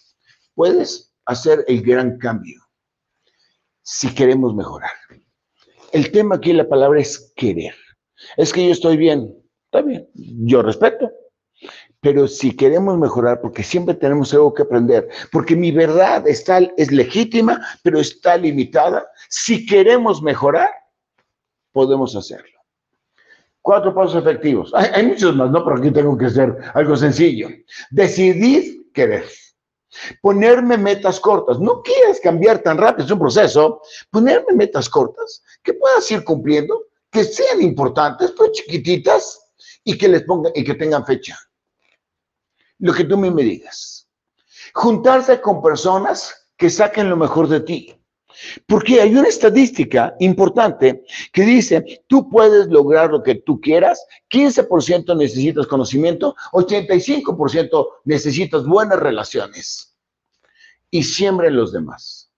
¿Puedes? 0.55 1.07
hacer 1.27 1.63
el 1.67 1.81
gran 1.81 2.17
cambio 2.17 2.66
si 3.89 4.13
queremos 4.13 4.53
mejorar. 4.53 4.91
El 5.93 6.11
tema 6.11 6.35
aquí, 6.35 6.51
la 6.51 6.67
palabra 6.67 6.99
es 6.99 7.31
querer. 7.37 7.73
Es 8.35 8.51
que 8.51 8.65
yo 8.65 8.73
estoy 8.73 8.97
bien, 8.97 9.33
está 9.63 9.81
bien, 9.81 10.09
yo 10.13 10.61
respeto. 10.61 11.09
Pero 12.01 12.27
si 12.27 12.53
queremos 12.53 12.97
mejorar, 12.97 13.39
porque 13.39 13.63
siempre 13.63 13.95
tenemos 13.95 14.33
algo 14.33 14.53
que 14.53 14.63
aprender, 14.63 15.07
porque 15.31 15.55
mi 15.55 15.71
verdad 15.71 16.27
está, 16.27 16.59
es 16.75 16.91
legítima, 16.91 17.65
pero 17.81 17.99
está 17.99 18.35
limitada, 18.35 19.07
si 19.29 19.65
queremos 19.65 20.21
mejorar, 20.21 20.69
podemos 21.71 22.13
hacerlo. 22.13 22.59
Cuatro 23.61 23.95
pasos 23.95 24.21
efectivos. 24.21 24.73
Hay, 24.75 24.89
hay 24.93 25.07
muchos 25.07 25.33
más, 25.33 25.49
¿no? 25.49 25.63
Pero 25.63 25.77
aquí 25.77 25.91
tengo 25.91 26.17
que 26.17 26.25
hacer 26.25 26.57
algo 26.73 26.97
sencillo. 26.97 27.47
Decidir 27.89 28.91
querer. 28.93 29.23
Ponerme 30.21 30.77
metas 30.77 31.19
cortas. 31.19 31.59
No 31.59 31.81
quieres 31.81 32.19
cambiar 32.19 32.59
tan 32.59 32.77
rápido, 32.77 33.05
es 33.05 33.11
un 33.11 33.19
proceso. 33.19 33.81
Ponerme 34.11 34.53
metas 34.53 34.89
cortas 34.89 35.43
que 35.63 35.73
puedas 35.73 36.09
ir 36.11 36.23
cumpliendo, 36.23 36.85
que 37.11 37.23
sean 37.23 37.61
importantes, 37.61 38.33
pero 38.37 38.51
chiquititas 38.51 39.39
y 39.83 39.97
que 39.97 40.07
les 40.07 40.23
pongan 40.23 40.51
y 40.55 40.63
que 40.63 40.75
tengan 40.75 41.05
fecha. 41.05 41.37
Lo 42.79 42.93
que 42.93 43.05
tú 43.05 43.17
me 43.17 43.31
digas. 43.43 44.07
Juntarse 44.73 45.41
con 45.41 45.61
personas 45.61 46.49
que 46.57 46.69
saquen 46.69 47.09
lo 47.09 47.17
mejor 47.17 47.47
de 47.47 47.61
ti. 47.61 48.01
Porque 48.65 49.01
hay 49.01 49.15
una 49.15 49.27
estadística 49.27 50.15
importante 50.19 51.03
que 51.31 51.43
dice, 51.43 52.03
tú 52.07 52.29
puedes 52.29 52.67
lograr 52.67 53.11
lo 53.11 53.23
que 53.23 53.35
tú 53.35 53.59
quieras, 53.59 54.05
15% 54.29 55.17
necesitas 55.17 55.67
conocimiento, 55.67 56.35
85% 56.51 57.87
necesitas 58.05 58.65
buenas 58.65 58.99
relaciones 58.99 59.97
y 60.89 61.03
siempre 61.03 61.47
en 61.47 61.55
los 61.55 61.71
demás. 61.71 62.31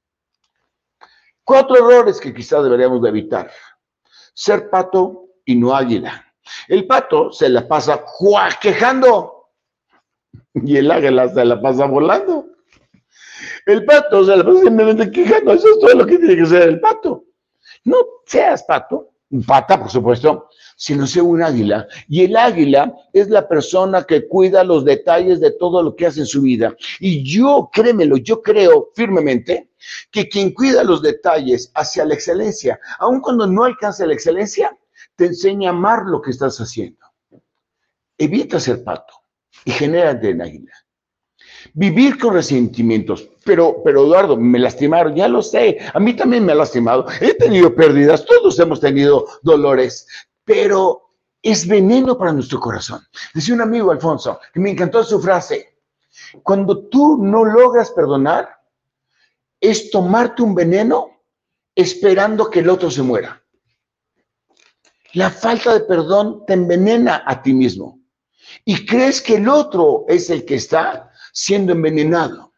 Cuatro 1.43 1.77
errores 1.77 2.19
que 2.19 2.33
quizás 2.33 2.63
deberíamos 2.63 3.01
de 3.01 3.09
evitar. 3.09 3.51
Ser 4.33 4.69
pato 4.69 5.29
y 5.45 5.55
no 5.55 5.75
águila. 5.75 6.25
El 6.67 6.85
pato 6.85 7.31
se 7.31 7.49
la 7.49 7.67
pasa 7.67 8.03
quejando 8.61 9.49
y 10.53 10.77
el 10.77 10.91
águila 10.91 11.27
se 11.29 11.45
la 11.45 11.61
pasa 11.61 11.85
volando. 11.85 12.48
El 13.69 13.85
pato 13.85 14.25
se 14.25 14.35
la 14.35 14.43
pasa 14.43 14.61
simplemente 14.61 15.11
quejando. 15.11 15.53
Eso 15.53 15.67
es 15.67 15.79
todo 15.79 15.93
lo 15.93 16.05
que 16.05 16.17
tiene 16.17 16.35
que 16.35 16.45
ser 16.47 16.63
el 16.63 16.79
pato. 16.79 17.25
No 17.83 17.97
seas 18.25 18.63
pato, 18.63 19.11
pata, 19.45 19.79
por 19.79 19.91
supuesto, 19.91 20.49
sino 20.75 21.05
sea 21.05 21.21
un 21.21 21.43
águila. 21.43 21.87
Y 22.07 22.23
el 22.23 22.35
águila 22.35 22.91
es 23.13 23.29
la 23.29 23.47
persona 23.47 24.05
que 24.05 24.27
cuida 24.27 24.63
los 24.63 24.85
detalles 24.85 25.39
de 25.39 25.51
todo 25.51 25.83
lo 25.83 25.95
que 25.95 26.07
hace 26.07 26.21
en 26.21 26.25
su 26.25 26.41
vida. 26.41 26.75
Y 26.99 27.23
yo, 27.23 27.69
créemelo, 27.71 28.17
yo 28.17 28.41
creo 28.41 28.89
firmemente 28.95 29.69
que 30.09 30.27
quien 30.27 30.51
cuida 30.51 30.83
los 30.83 31.03
detalles 31.03 31.71
hacia 31.75 32.05
la 32.05 32.15
excelencia, 32.15 32.79
aun 32.97 33.21
cuando 33.21 33.45
no 33.45 33.65
alcanza 33.65 34.07
la 34.07 34.13
excelencia, 34.13 34.75
te 35.15 35.27
enseña 35.27 35.69
a 35.69 35.73
amar 35.73 36.05
lo 36.07 36.21
que 36.21 36.31
estás 36.31 36.57
haciendo. 36.59 37.05
Evita 38.17 38.59
ser 38.59 38.83
pato 38.83 39.13
y 39.63 39.71
genera 39.71 40.11
en 40.11 40.41
águila. 40.41 40.73
Vivir 41.73 42.17
con 42.17 42.33
resentimientos. 42.33 43.27
Pero, 43.43 43.81
pero 43.83 44.03
Eduardo, 44.05 44.37
me 44.37 44.59
lastimaron, 44.59 45.15
ya 45.15 45.27
lo 45.27 45.41
sé. 45.41 45.77
A 45.93 45.99
mí 45.99 46.15
también 46.15 46.45
me 46.45 46.51
ha 46.51 46.55
lastimado. 46.55 47.05
He 47.19 47.33
tenido 47.33 47.73
pérdidas, 47.73 48.25
todos 48.25 48.59
hemos 48.59 48.79
tenido 48.79 49.25
dolores, 49.41 50.07
pero 50.43 51.09
es 51.41 51.67
veneno 51.67 52.17
para 52.17 52.33
nuestro 52.33 52.59
corazón. 52.59 53.01
Decía 53.33 53.55
un 53.55 53.61
amigo, 53.61 53.91
Alfonso, 53.91 54.39
que 54.53 54.59
me 54.59 54.71
encantó 54.71 55.03
su 55.03 55.19
frase. 55.19 55.77
Cuando 56.43 56.87
tú 56.87 57.17
no 57.23 57.45
logras 57.45 57.91
perdonar, 57.91 58.49
es 59.59 59.89
tomarte 59.91 60.41
un 60.41 60.55
veneno 60.55 61.21
esperando 61.75 62.49
que 62.49 62.59
el 62.59 62.69
otro 62.69 62.91
se 62.91 63.01
muera. 63.01 63.41
La 65.13 65.29
falta 65.29 65.73
de 65.73 65.81
perdón 65.81 66.43
te 66.45 66.53
envenena 66.53 67.23
a 67.25 67.41
ti 67.41 67.53
mismo 67.53 67.99
y 68.65 68.85
crees 68.85 69.21
que 69.21 69.37
el 69.37 69.49
otro 69.49 70.05
es 70.07 70.29
el 70.29 70.45
que 70.45 70.55
está 70.55 71.08
siendo 71.39 71.71
envenenado. 71.71 72.51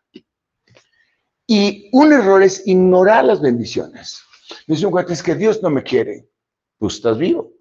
Y 1.46 1.90
un 1.94 2.12
error 2.14 2.42
es 2.42 2.66
ignorar 2.66 3.26
las 3.26 3.40
bendiciones. 3.40 4.22
Dice 4.68 4.86
un 4.86 4.92
cuate, 4.92 5.14
es 5.14 5.22
que 5.22 5.36
Dios 5.36 5.62
no 5.62 5.70
me 5.70 5.84
quiere. 5.84 6.28
Pues 6.80 6.96
estás 6.96 7.18
vivo 7.20 7.52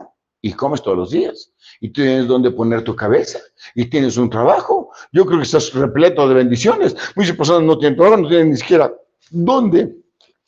y 0.41 0.55
comes 0.55 0.83
todos 0.83 0.97
los 0.97 1.11
días 1.11 1.53
y 1.81 1.91
tienes 1.91 2.27
donde 2.27 2.51
poner 2.51 2.83
tu 2.85 2.97
cabeza 2.97 3.39
y 3.75 3.85
tienes 3.85 4.17
un 4.17 4.31
trabajo. 4.31 4.93
Yo 5.13 5.27
creo 5.27 5.39
que 5.39 5.45
estás 5.45 5.75
repleto 5.75 6.27
de 6.27 6.35
bendiciones. 6.37 6.97
Muchas 7.17 7.37
personas 7.37 7.65
no 7.65 7.79
tienen 7.79 7.99
trabajo, 7.99 8.23
no 8.23 8.29
tienen 8.29 8.53
ni 8.53 8.57
siquiera 8.57 8.91
dónde 9.29 9.95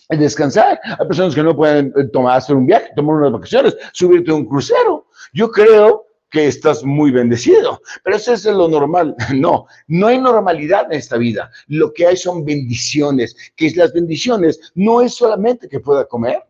descansar. 0.08 0.80
Hay 0.98 1.06
personas 1.06 1.34
que 1.34 1.42
no 1.42 1.54
pueden 1.54 1.92
eh, 1.98 2.04
tomar, 2.14 2.38
hacer 2.38 2.56
un 2.56 2.64
viaje, 2.64 2.90
tomar 2.96 3.16
unas 3.16 3.32
vacaciones, 3.32 3.76
subirte 3.92 4.30
a 4.30 4.34
un 4.34 4.46
crucero. 4.46 5.06
Yo 5.34 5.50
creo 5.50 6.06
que 6.32 6.48
estás 6.48 6.82
muy 6.82 7.10
bendecido. 7.10 7.80
Pero 8.02 8.16
eso 8.16 8.32
es 8.32 8.44
lo 8.46 8.66
normal. 8.68 9.14
No, 9.34 9.66
no 9.86 10.06
hay 10.06 10.18
normalidad 10.18 10.86
en 10.86 10.98
esta 10.98 11.16
vida. 11.16 11.50
Lo 11.68 11.92
que 11.92 12.06
hay 12.06 12.16
son 12.16 12.44
bendiciones, 12.44 13.36
que 13.54 13.66
es 13.66 13.76
las 13.76 13.92
bendiciones 13.92 14.72
no 14.74 15.00
es 15.00 15.14
solamente 15.14 15.68
que 15.68 15.80
pueda 15.80 16.06
comer, 16.06 16.42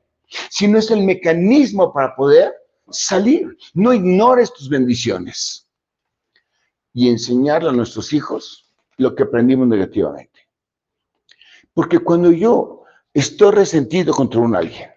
sino 0.51 0.79
es 0.79 0.91
el 0.91 1.03
mecanismo 1.03 1.93
para 1.93 2.15
poder 2.15 2.53
salir. 2.91 3.57
No 3.75 3.93
ignores 3.93 4.53
tus 4.53 4.69
bendiciones. 4.69 5.67
Y 6.95 7.09
enseñarle 7.09 7.71
a 7.71 7.73
nuestros 7.73 8.13
hijos 8.13 8.73
lo 8.99 9.15
que 9.15 9.25
aprendimos 9.25 9.67
negativamente. 9.67 10.41
Porque 11.75 11.99
cuando 11.99 12.31
yo 12.31 12.85
estoy 13.15 13.51
resentido 13.53 14.13
contra 14.13 14.41
un 14.41 14.55
alguien, 14.55 14.92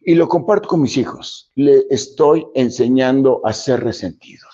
y 0.00 0.14
lo 0.14 0.28
comparto 0.28 0.68
con 0.68 0.82
mis 0.82 0.96
hijos. 0.96 1.50
Le 1.54 1.84
estoy 1.90 2.46
enseñando 2.54 3.40
a 3.44 3.52
ser 3.52 3.82
resentidos. 3.82 4.52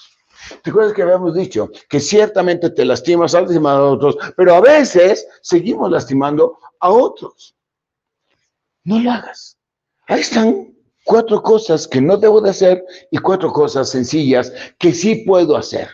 ¿Te 0.62 0.70
acuerdas 0.70 0.94
que 0.94 1.02
habíamos 1.02 1.34
dicho 1.34 1.70
que 1.88 2.00
ciertamente 2.00 2.70
te 2.70 2.84
lastimas 2.84 3.34
al 3.34 3.44
lastimar 3.44 3.76
a 3.76 3.84
otros, 3.84 4.16
pero 4.36 4.54
a 4.54 4.60
veces 4.60 5.26
seguimos 5.42 5.90
lastimando 5.90 6.58
a 6.80 6.90
otros? 6.90 7.54
No 8.84 8.98
lo 8.98 9.10
hagas. 9.10 9.58
Ahí 10.06 10.20
están 10.20 10.74
cuatro 11.04 11.42
cosas 11.42 11.86
que 11.86 12.00
no 12.00 12.16
debo 12.16 12.40
de 12.40 12.50
hacer 12.50 12.84
y 13.10 13.18
cuatro 13.18 13.52
cosas 13.52 13.90
sencillas 13.90 14.52
que 14.78 14.92
sí 14.92 15.16
puedo 15.26 15.56
hacer. 15.56 15.88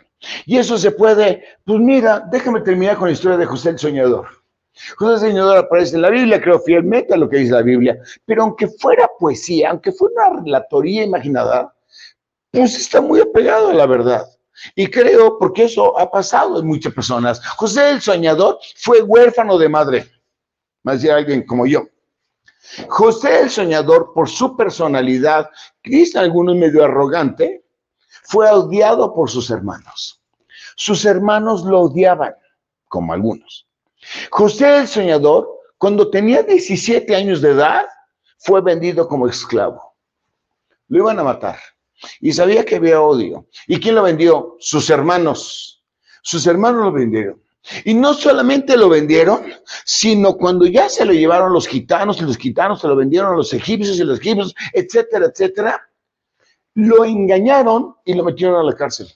Y 0.47 0.57
eso 0.57 0.79
se 0.79 0.91
puede, 0.91 1.45
pues 1.65 1.81
mira, 1.81 2.21
déjame 2.31 2.61
terminar 2.61 2.97
con 2.97 3.09
la 3.09 3.13
historia 3.13 3.37
de 3.37 3.47
José 3.47 3.71
el 3.71 3.79
Soñador. 3.79 4.44
José 4.97 5.29
Señor 5.29 5.57
aparece 5.57 5.97
en 5.97 6.03
la 6.03 6.11
Biblia, 6.11 6.41
creo 6.41 6.59
fielmente 6.59 7.15
a 7.15 7.17
lo 7.17 7.29
que 7.29 7.39
dice 7.39 7.53
la 7.53 7.63
Biblia, 7.63 7.99
pero 8.25 8.43
aunque 8.43 8.67
fuera 8.67 9.09
poesía, 9.19 9.71
aunque 9.71 9.93
fuera 9.93 10.29
una 10.31 10.43
relatoría 10.43 11.05
imaginada, 11.05 11.75
pues 12.51 12.77
está 12.77 13.01
muy 13.01 13.21
apegado 13.21 13.71
a 13.71 13.75
la 13.75 13.87
verdad. 13.87 14.27
Y 14.75 14.87
creo, 14.87 15.39
porque 15.39 15.65
eso 15.65 15.99
ha 15.99 16.11
pasado 16.11 16.61
en 16.61 16.67
muchas 16.67 16.95
personas. 16.95 17.45
José 17.57 17.91
el 17.91 18.01
Soñador 18.01 18.59
fue 18.77 19.03
huérfano 19.03 19.59
de 19.59 19.69
madre, 19.69 20.11
más 20.83 20.97
decir 20.97 21.13
alguien 21.13 21.45
como 21.47 21.67
yo. 21.67 21.85
José 22.89 23.41
el 23.43 23.51
Soñador, 23.51 24.13
por 24.15 24.29
su 24.29 24.57
personalidad, 24.57 25.51
dice 25.83 26.19
algunos 26.19 26.57
medio 26.57 26.85
arrogante, 26.85 27.65
fue 28.23 28.51
odiado 28.51 29.13
por 29.15 29.29
sus 29.29 29.51
hermanos. 29.51 30.21
Sus 30.77 31.05
hermanos 31.05 31.65
lo 31.65 31.83
odiaban, 31.83 32.35
como 32.89 33.13
algunos. 33.13 33.64
José 34.31 34.79
el 34.79 34.89
Soñador, 34.89 35.49
cuando 35.79 36.11
tenía 36.11 36.43
17 36.43 37.15
años 37.15 37.41
de 37.41 37.51
edad, 37.51 37.87
fue 38.39 38.61
vendido 38.61 39.09
como 39.09 39.29
esclavo. 39.29 39.95
Lo 40.89 40.99
iban 40.99 41.19
a 41.19 41.25
matar. 41.25 41.59
Y 42.21 42.33
sabía 42.33 42.65
que 42.65 42.77
había 42.77 43.01
odio. 43.01 43.47
¿Y 43.67 43.81
quién 43.81 43.95
lo 43.95 44.03
vendió? 44.03 44.57
Sus 44.59 44.91
hermanos. 44.91 45.83
Sus 46.23 46.47
hermanos 46.47 46.85
lo 46.85 46.93
vendieron. 46.93 47.43
Y 47.85 47.95
no 47.95 48.13
solamente 48.13 48.77
lo 48.77 48.91
vendieron, 48.91 49.43
sino 49.85 50.37
cuando 50.37 50.67
ya 50.67 50.89
se 50.89 51.05
lo 51.05 51.15
llevaron 51.15 51.53
los 51.53 51.67
gitanos 51.67 52.21
y 52.21 52.25
los 52.25 52.37
gitanos 52.37 52.81
se 52.81 52.89
lo 52.89 52.97
vendieron 52.97 53.33
a 53.33 53.37
los 53.37 53.55
egipcios 53.55 53.99
y 53.99 54.05
los 54.05 54.21
egipcios, 54.21 54.55
etcétera, 54.75 55.27
etcétera, 55.27 55.89
lo 56.75 57.05
engañaron 57.05 57.97
y 58.05 58.13
lo 58.15 58.25
metieron 58.25 58.61
a 58.61 58.63
la 58.63 58.75
cárcel. 58.75 59.09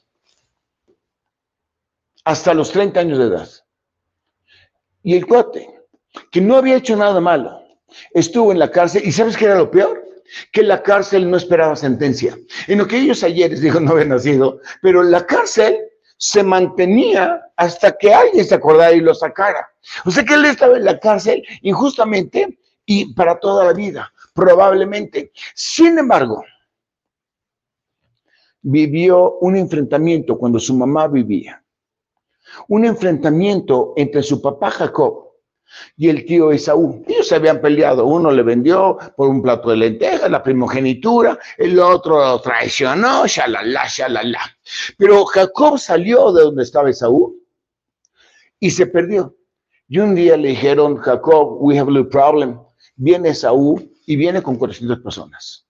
Hasta 2.25 2.55
los 2.55 2.71
30 2.73 3.01
años 3.01 3.19
de 3.19 3.25
edad. 3.25 3.49
Y 5.03 5.17
el 5.17 5.27
cuate, 5.27 5.69
que 6.31 6.41
no 6.41 6.57
había 6.57 6.77
hecho 6.77 6.97
nada 6.97 7.21
malo, 7.21 7.63
estuvo 8.13 8.53
en 8.53 8.59
la 8.59 8.71
cárcel 8.71 9.03
y 9.05 9.13
¿sabes 9.13 9.37
qué 9.37 9.47
era 9.47 9.57
lo 9.57 9.71
peor? 9.71 10.05
Que 10.53 10.63
la 10.63 10.83
cárcel 10.83 11.31
no 11.31 11.37
esperaba 11.37 11.77
sentencia. 11.77 12.39
En 12.67 12.79
lo 12.79 12.87
que 12.87 12.99
ellos 12.99 13.23
ayer 13.23 13.59
dijo 13.61 13.81
no 13.81 13.93
había 13.93 14.07
nacido, 14.07 14.61
pero 14.83 15.03
la 15.03 15.25
cárcel 15.25 15.79
se 16.17 16.43
mantenía 16.43 17.41
hasta 17.57 17.97
que 17.97 18.13
alguien 18.13 18.45
se 18.45 18.57
acordara 18.57 18.93
y 18.93 19.01
lo 19.01 19.15
sacara. 19.15 19.69
O 20.05 20.11
sea 20.11 20.25
que 20.25 20.35
él 20.35 20.45
estaba 20.45 20.77
en 20.77 20.85
la 20.85 20.99
cárcel 20.99 21.43
injustamente 21.63 22.59
y 22.85 23.15
para 23.15 23.39
toda 23.39 23.65
la 23.65 23.73
vida, 23.73 24.13
probablemente. 24.35 25.33
Sin 25.55 25.99
embargo, 25.99 26.45
vivió 28.63 29.39
un 29.39 29.57
enfrentamiento 29.57 30.37
cuando 30.37 30.59
su 30.59 30.75
mamá 30.75 31.07
vivía 31.07 31.63
un 32.69 32.85
enfrentamiento 32.85 33.93
entre 33.97 34.23
su 34.23 34.43
papá 34.43 34.71
Jacob 34.71 35.29
y 35.97 36.09
el 36.09 36.25
tío 36.25 36.51
Esaú. 36.51 37.05
Ellos 37.07 37.29
se 37.29 37.35
habían 37.35 37.61
peleado. 37.61 38.07
Uno 38.07 38.31
le 38.31 38.43
vendió 38.43 38.99
por 39.17 39.29
un 39.29 39.43
plato 39.43 39.71
de 39.71 39.77
lentejas, 39.77 40.31
la 40.31 40.43
primogenitura, 40.43 41.39
el 41.57 41.79
otro 41.79 42.19
lo 42.19 42.41
traicionó, 42.41 43.27
shalala, 43.27 43.87
shalala. 43.87 44.41
Pero 44.97 45.25
Jacob 45.27 45.79
salió 45.79 46.33
de 46.33 46.45
donde 46.45 46.63
estaba 46.63 46.91
Esaú 46.91 47.37
y 48.61 48.71
se 48.71 48.87
perdió. 48.87 49.35
Y 49.89 49.99
un 49.99 50.15
día 50.15 50.37
le 50.37 50.49
dijeron, 50.49 50.97
Jacob, 50.97 51.57
we 51.61 51.79
have 51.79 51.89
a 51.89 51.93
little 51.93 52.11
problem. 52.11 52.59
Viene 52.97 53.31
Esaú 53.31 53.81
y 54.07 54.17
viene 54.17 54.43
con 54.43 54.57
400 54.57 55.01
personas. 55.01 55.67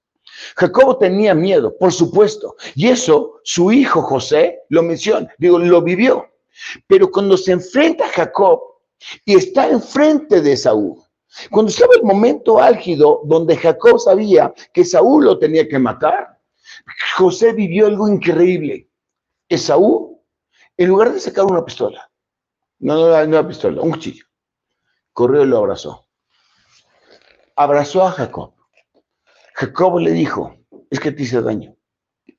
Jacob 0.56 0.98
tenía 0.98 1.34
miedo, 1.34 1.76
por 1.76 1.92
supuesto, 1.92 2.54
y 2.74 2.88
eso 2.88 3.40
su 3.42 3.72
hijo 3.72 4.02
José 4.02 4.60
lo 4.68 4.82
menciona, 4.82 5.28
digo, 5.38 5.58
lo 5.58 5.82
vivió. 5.82 6.26
Pero 6.86 7.10
cuando 7.10 7.36
se 7.36 7.52
enfrenta 7.52 8.06
a 8.06 8.10
Jacob 8.10 8.60
y 9.24 9.36
está 9.36 9.68
enfrente 9.68 10.40
de 10.40 10.56
Saúl. 10.56 11.02
Cuando 11.50 11.70
estaba 11.70 11.94
el 11.94 12.02
momento 12.02 12.58
álgido 12.58 13.20
donde 13.24 13.56
Jacob 13.56 13.98
sabía 13.98 14.52
que 14.72 14.84
Saúl 14.84 15.24
lo 15.24 15.38
tenía 15.38 15.68
que 15.68 15.78
matar, 15.78 16.40
José 17.16 17.52
vivió 17.52 17.86
algo 17.86 18.08
increíble. 18.08 18.88
Esaú, 19.48 20.22
en 20.76 20.88
lugar 20.88 21.12
de 21.12 21.20
sacar 21.20 21.44
una 21.44 21.64
pistola, 21.64 22.10
no, 22.78 22.94
no, 22.94 23.08
no 23.08 23.24
una 23.24 23.48
pistola, 23.48 23.82
un 23.82 23.92
cuchillo, 23.92 24.24
corrió 25.12 25.42
y 25.42 25.46
lo 25.46 25.58
abrazó. 25.58 26.06
Abrazó 27.56 28.04
a 28.04 28.12
Jacob. 28.12 28.54
Jacob 29.54 29.98
le 29.98 30.12
dijo, 30.12 30.56
es 30.90 31.00
que 31.00 31.12
te 31.12 31.22
hice 31.22 31.42
daño, 31.42 31.76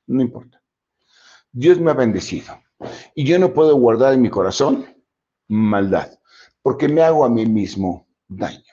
no 0.08 0.22
importa. 0.22 0.62
Dios 1.52 1.80
me 1.80 1.92
ha 1.92 1.96
bendecido 1.96 2.60
y 3.16 3.26
yo 3.26 3.40
no 3.40 3.54
puedo 3.54 3.76
guardar 3.76 4.14
en 4.14 4.22
mi 4.22 4.30
corazón 4.30 4.86
maldad, 5.48 6.12
porque 6.62 6.88
me 6.88 7.02
hago 7.02 7.26
a 7.26 7.30
mí 7.30 7.46
mismo 7.46 8.08
daño. 8.28 8.64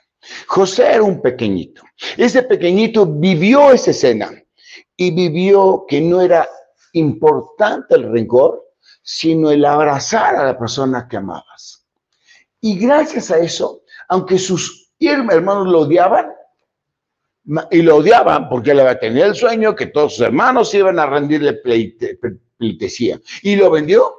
José 0.47 0.93
era 0.93 1.03
un 1.03 1.21
pequeñito. 1.21 1.83
Ese 2.17 2.43
pequeñito 2.43 3.05
vivió 3.05 3.71
esa 3.71 3.91
escena 3.91 4.31
y 4.95 5.11
vivió 5.11 5.85
que 5.87 6.01
no 6.01 6.21
era 6.21 6.47
importante 6.93 7.95
el 7.95 8.11
rencor, 8.11 8.63
sino 9.03 9.51
el 9.51 9.63
abrazar 9.65 10.35
a 10.35 10.45
la 10.45 10.57
persona 10.57 11.07
que 11.07 11.17
amabas. 11.17 11.85
Y 12.59 12.77
gracias 12.77 13.31
a 13.31 13.37
eso, 13.37 13.83
aunque 14.09 14.37
sus 14.37 14.91
hermanos 14.99 15.67
lo 15.67 15.81
odiaban, 15.81 16.27
y 17.71 17.81
lo 17.81 17.97
odiaban 17.97 18.49
porque 18.49 18.71
él 18.71 18.81
tenido 18.99 19.25
el 19.25 19.35
sueño 19.35 19.73
que 19.73 19.85
todos 19.85 20.15
sus 20.15 20.25
hermanos 20.25 20.73
iban 20.73 20.99
a 20.99 21.05
rendirle 21.05 21.53
Y 23.41 23.55
lo 23.55 23.69
vendió 23.71 24.15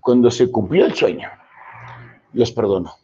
cuando 0.00 0.30
se 0.30 0.50
cumplió 0.50 0.86
el 0.86 0.94
sueño. 0.94 1.28
Los 2.32 2.52
perdonó. 2.52 2.94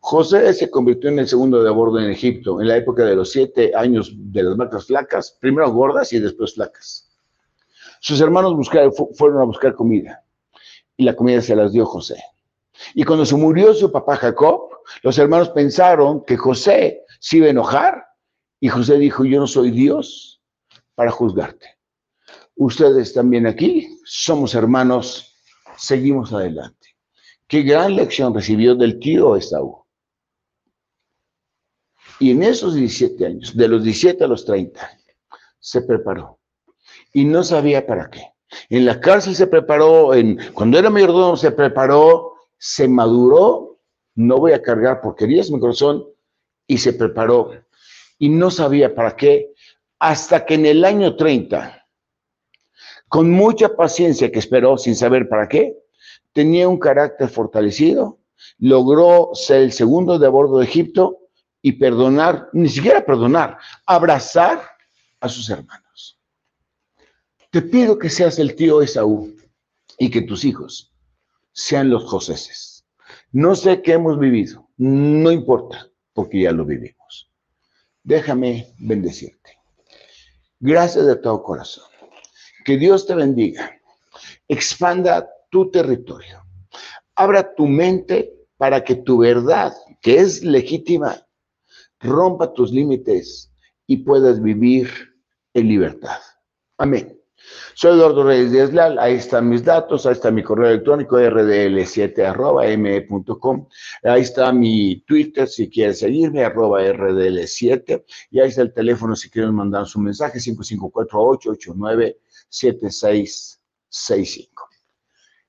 José 0.00 0.54
se 0.54 0.70
convirtió 0.70 1.10
en 1.10 1.18
el 1.18 1.28
segundo 1.28 1.62
de 1.62 1.68
a 1.68 1.72
bordo 1.72 1.98
en 1.98 2.10
Egipto, 2.10 2.62
en 2.62 2.68
la 2.68 2.76
época 2.76 3.04
de 3.04 3.14
los 3.14 3.30
siete 3.30 3.72
años 3.74 4.12
de 4.16 4.42
las 4.42 4.56
vacas 4.56 4.86
flacas, 4.86 5.36
primero 5.38 5.70
gordas 5.70 6.12
y 6.14 6.18
después 6.18 6.54
flacas. 6.54 7.10
Sus 8.00 8.20
hermanos 8.20 8.70
fueron 9.14 9.40
a 9.42 9.44
buscar 9.44 9.74
comida 9.74 10.24
y 10.96 11.04
la 11.04 11.14
comida 11.14 11.42
se 11.42 11.54
las 11.54 11.72
dio 11.72 11.84
José. 11.84 12.22
Y 12.94 13.04
cuando 13.04 13.26
se 13.26 13.36
murió 13.36 13.74
su 13.74 13.92
papá 13.92 14.16
Jacob, 14.16 14.70
los 15.02 15.18
hermanos 15.18 15.50
pensaron 15.50 16.24
que 16.24 16.36
José 16.36 17.02
se 17.20 17.38
iba 17.38 17.46
a 17.46 17.50
enojar 17.50 18.06
y 18.60 18.68
José 18.68 18.98
dijo, 18.98 19.24
yo 19.24 19.40
no 19.40 19.46
soy 19.46 19.70
Dios 19.70 20.40
para 20.94 21.10
juzgarte. 21.10 21.77
Ustedes 22.58 23.14
también 23.14 23.46
aquí 23.46 24.00
somos 24.04 24.56
hermanos, 24.56 25.36
seguimos 25.76 26.32
adelante. 26.32 26.96
Qué 27.46 27.62
gran 27.62 27.94
lección 27.94 28.34
recibió 28.34 28.74
del 28.74 28.98
tío 28.98 29.36
Esaú. 29.36 29.84
Y 32.18 32.32
en 32.32 32.42
esos 32.42 32.74
17 32.74 33.26
años, 33.26 33.56
de 33.56 33.68
los 33.68 33.84
17 33.84 34.24
a 34.24 34.26
los 34.26 34.44
30, 34.44 34.90
se 35.60 35.82
preparó. 35.82 36.40
Y 37.12 37.24
no 37.26 37.44
sabía 37.44 37.86
para 37.86 38.10
qué. 38.10 38.24
En 38.68 38.86
la 38.86 38.98
cárcel 38.98 39.36
se 39.36 39.46
preparó, 39.46 40.12
en, 40.12 40.38
cuando 40.52 40.80
era 40.80 40.90
mayordomo 40.90 41.36
se 41.36 41.52
preparó, 41.52 42.34
se 42.58 42.88
maduró, 42.88 43.78
no 44.16 44.38
voy 44.38 44.50
a 44.50 44.60
cargar 44.60 45.00
porquerías 45.00 45.48
mi 45.52 45.60
corazón, 45.60 46.04
y 46.66 46.78
se 46.78 46.92
preparó. 46.92 47.52
Y 48.18 48.30
no 48.30 48.50
sabía 48.50 48.96
para 48.96 49.14
qué, 49.14 49.54
hasta 50.00 50.44
que 50.44 50.54
en 50.54 50.66
el 50.66 50.84
año 50.84 51.14
30, 51.14 51.78
con 53.08 53.30
mucha 53.30 53.74
paciencia 53.74 54.30
que 54.30 54.38
esperó 54.38 54.78
sin 54.78 54.94
saber 54.94 55.28
para 55.28 55.48
qué, 55.48 55.76
tenía 56.32 56.68
un 56.68 56.78
carácter 56.78 57.28
fortalecido, 57.28 58.18
logró 58.58 59.30
ser 59.34 59.62
el 59.62 59.72
segundo 59.72 60.18
de 60.18 60.26
a 60.26 60.30
bordo 60.30 60.58
de 60.58 60.64
Egipto 60.64 61.18
y 61.62 61.72
perdonar, 61.72 62.48
ni 62.52 62.68
siquiera 62.68 63.04
perdonar, 63.04 63.58
abrazar 63.86 64.62
a 65.20 65.28
sus 65.28 65.50
hermanos. 65.50 66.20
Te 67.50 67.62
pido 67.62 67.98
que 67.98 68.10
seas 68.10 68.38
el 68.38 68.54
tío 68.54 68.82
Esaú 68.82 69.34
y 69.98 70.10
que 70.10 70.22
tus 70.22 70.44
hijos 70.44 70.92
sean 71.52 71.90
los 71.90 72.04
Joséses. 72.04 72.86
No 73.32 73.54
sé 73.54 73.82
qué 73.82 73.94
hemos 73.94 74.18
vivido, 74.18 74.68
no 74.76 75.32
importa, 75.32 75.88
porque 76.12 76.42
ya 76.42 76.52
lo 76.52 76.64
vivimos. 76.64 77.30
Déjame 78.02 78.74
bendecirte. 78.78 79.58
Gracias 80.60 81.06
de 81.06 81.16
todo 81.16 81.42
corazón. 81.42 81.84
Que 82.68 82.76
Dios 82.76 83.06
te 83.06 83.14
bendiga. 83.14 83.80
Expanda 84.46 85.26
tu 85.50 85.70
territorio. 85.70 86.44
Abra 87.14 87.54
tu 87.54 87.66
mente 87.66 88.30
para 88.58 88.84
que 88.84 88.96
tu 88.96 89.20
verdad, 89.20 89.72
que 90.02 90.18
es 90.18 90.44
legítima, 90.44 91.16
rompa 91.98 92.52
tus 92.52 92.70
límites 92.70 93.50
y 93.86 93.96
puedas 93.96 94.42
vivir 94.42 94.90
en 95.54 95.66
libertad. 95.66 96.18
Amén. 96.76 97.18
Soy 97.72 97.92
Eduardo 97.92 98.24
Reyes 98.24 98.52
de 98.52 98.64
Eslal, 98.64 98.98
ahí 98.98 99.14
están 99.14 99.48
mis 99.48 99.64
datos, 99.64 100.04
ahí 100.04 100.12
está 100.12 100.30
mi 100.30 100.42
correo 100.42 100.68
electrónico 100.68 101.18
rdl7 101.18 102.26
ahí 104.02 104.20
está 104.20 104.52
mi 104.52 105.00
Twitter 105.06 105.48
si 105.48 105.70
quieres 105.70 106.00
seguirme, 106.00 106.44
arroba 106.44 106.82
rdl7, 106.82 108.04
y 108.30 108.40
ahí 108.40 108.48
está 108.48 108.60
el 108.62 108.74
teléfono 108.74 109.16
si 109.16 109.30
quieren 109.30 109.54
mandar 109.54 109.86
su 109.86 110.00
mensaje, 110.00 110.40
5548-897665. 112.50 114.48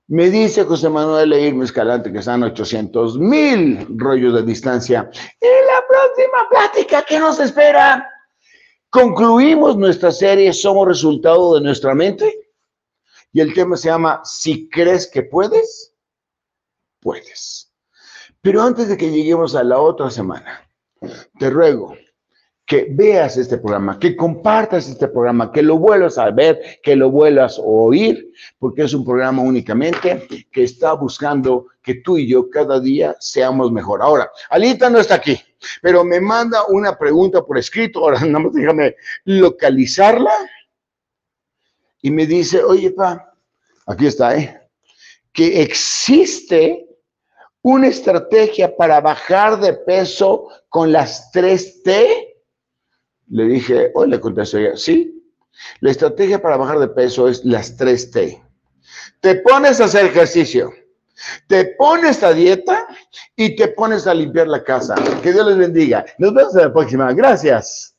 Me 0.08 0.32
dice 0.32 0.64
José 0.64 0.89
Manuel 0.89 1.34
Eirme 1.34 1.66
Escalante 1.66 2.12
que 2.12 2.18
están 2.18 2.41
800 2.41 3.20
mil 3.20 3.86
rollos 3.95 4.34
de 4.34 4.41
distancia. 4.41 5.08
En 5.39 5.68
la 5.68 5.86
próxima 5.88 6.50
plática 6.50 7.04
que 7.04 7.20
nos 7.20 7.39
espera, 7.39 8.10
concluimos 8.89 9.78
nuestra 9.78 10.12
serie 10.12 10.52
Somos 10.52 10.88
resultado 10.88 11.54
de 11.54 11.62
nuestra 11.62 11.93
mente. 11.93 12.47
Y 13.32 13.41
el 13.41 13.54
tema 13.54 13.78
se 13.78 13.89
llama 13.89 14.22
Si 14.24 14.68
crees 14.70 15.06
que 15.06 15.22
puedes, 15.22 15.93
puedes. 17.00 17.72
Pero 18.41 18.64
antes 18.64 18.88
de 18.88 18.97
que 18.97 19.12
lleguemos 19.12 19.54
a 19.54 19.64
la 19.64 19.78
otra 19.78 20.10
semana, 20.10 20.68
te 21.38 21.52
ruego 21.52 21.95
que 22.70 22.86
veas 22.88 23.36
este 23.36 23.57
programa, 23.57 23.97
que 23.97 24.15
compartas 24.15 24.88
este 24.88 25.07
programa, 25.07 25.51
que 25.51 25.63
lo 25.63 25.80
vuelvas 25.80 26.20
a 26.20 26.30
ver, 26.30 26.80
que 26.84 26.95
lo 26.95 27.09
vuelvas 27.09 27.57
a 27.57 27.63
oír, 27.63 28.32
porque 28.59 28.84
es 28.84 28.93
un 28.93 29.03
programa 29.03 29.41
únicamente 29.41 30.47
que 30.51 30.63
está 30.65 30.93
buscando 30.93 31.65
que 31.82 31.95
tú 31.95 32.20
y 32.20 32.28
yo 32.28 32.47
cada 32.47 32.80
día 32.80 33.15
seamos 33.20 33.72
mejor. 33.72 34.03
Ahora, 34.03 34.30
Alita 34.51 34.88
no 34.88 34.99
está 34.99 35.15
aquí, 35.15 35.36
pero 35.82 36.03
me 36.03 36.22
manda 36.22 36.67
una 36.67 36.95
pregunta 36.95 37.43
por 37.43 37.57
escrito, 37.57 37.99
ahora 38.03 38.20
nada 38.20 38.38
más 38.38 38.53
déjame 38.53 38.95
localizarla, 39.24 40.34
y 42.03 42.11
me 42.11 42.28
dice, 42.28 42.63
oye, 42.63 42.91
pa, 42.91 43.34
aquí 43.88 44.05
está, 44.05 44.38
¿eh? 44.38 44.61
Que 45.34 45.63
existe 45.63 46.88
una 47.63 47.88
estrategia 47.88 48.78
para 48.78 49.01
bajar 49.01 49.59
de 49.59 49.74
peso 49.74 50.49
con 50.70 50.91
las 50.91 51.32
tres 51.32 51.82
T 51.82 52.28
le 53.30 53.45
dije, 53.45 53.91
hoy 53.93 54.09
le 54.09 54.19
contesté 54.19 54.61
ella, 54.61 54.77
sí, 54.77 55.19
la 55.82 55.91
estrategia 55.91 56.41
para 56.41 56.57
bajar 56.57 56.80
de 56.80 56.88
peso 56.88 57.27
es 57.27 57.43
las 57.43 57.77
3T. 57.77 58.41
Te 59.21 59.36
pones 59.36 59.82
a 59.82 59.86
hacer 59.86 60.05
ejercicio, 60.05 60.71
te 61.47 61.65
pones 61.77 62.23
a 62.23 62.34
dieta 62.34 62.88
y 63.36 63.55
te 63.55 63.69
pones 63.69 64.07
a 64.07 64.13
limpiar 64.13 64.47
la 64.47 64.63
casa. 64.63 64.95
Que 65.21 65.34
Dios 65.34 65.45
les 65.45 65.57
bendiga. 65.57 66.05
Nos 66.17 66.34
vemos 66.34 66.55
en 66.55 66.61
la 66.61 66.73
próxima. 66.73 67.13
Gracias. 67.13 67.95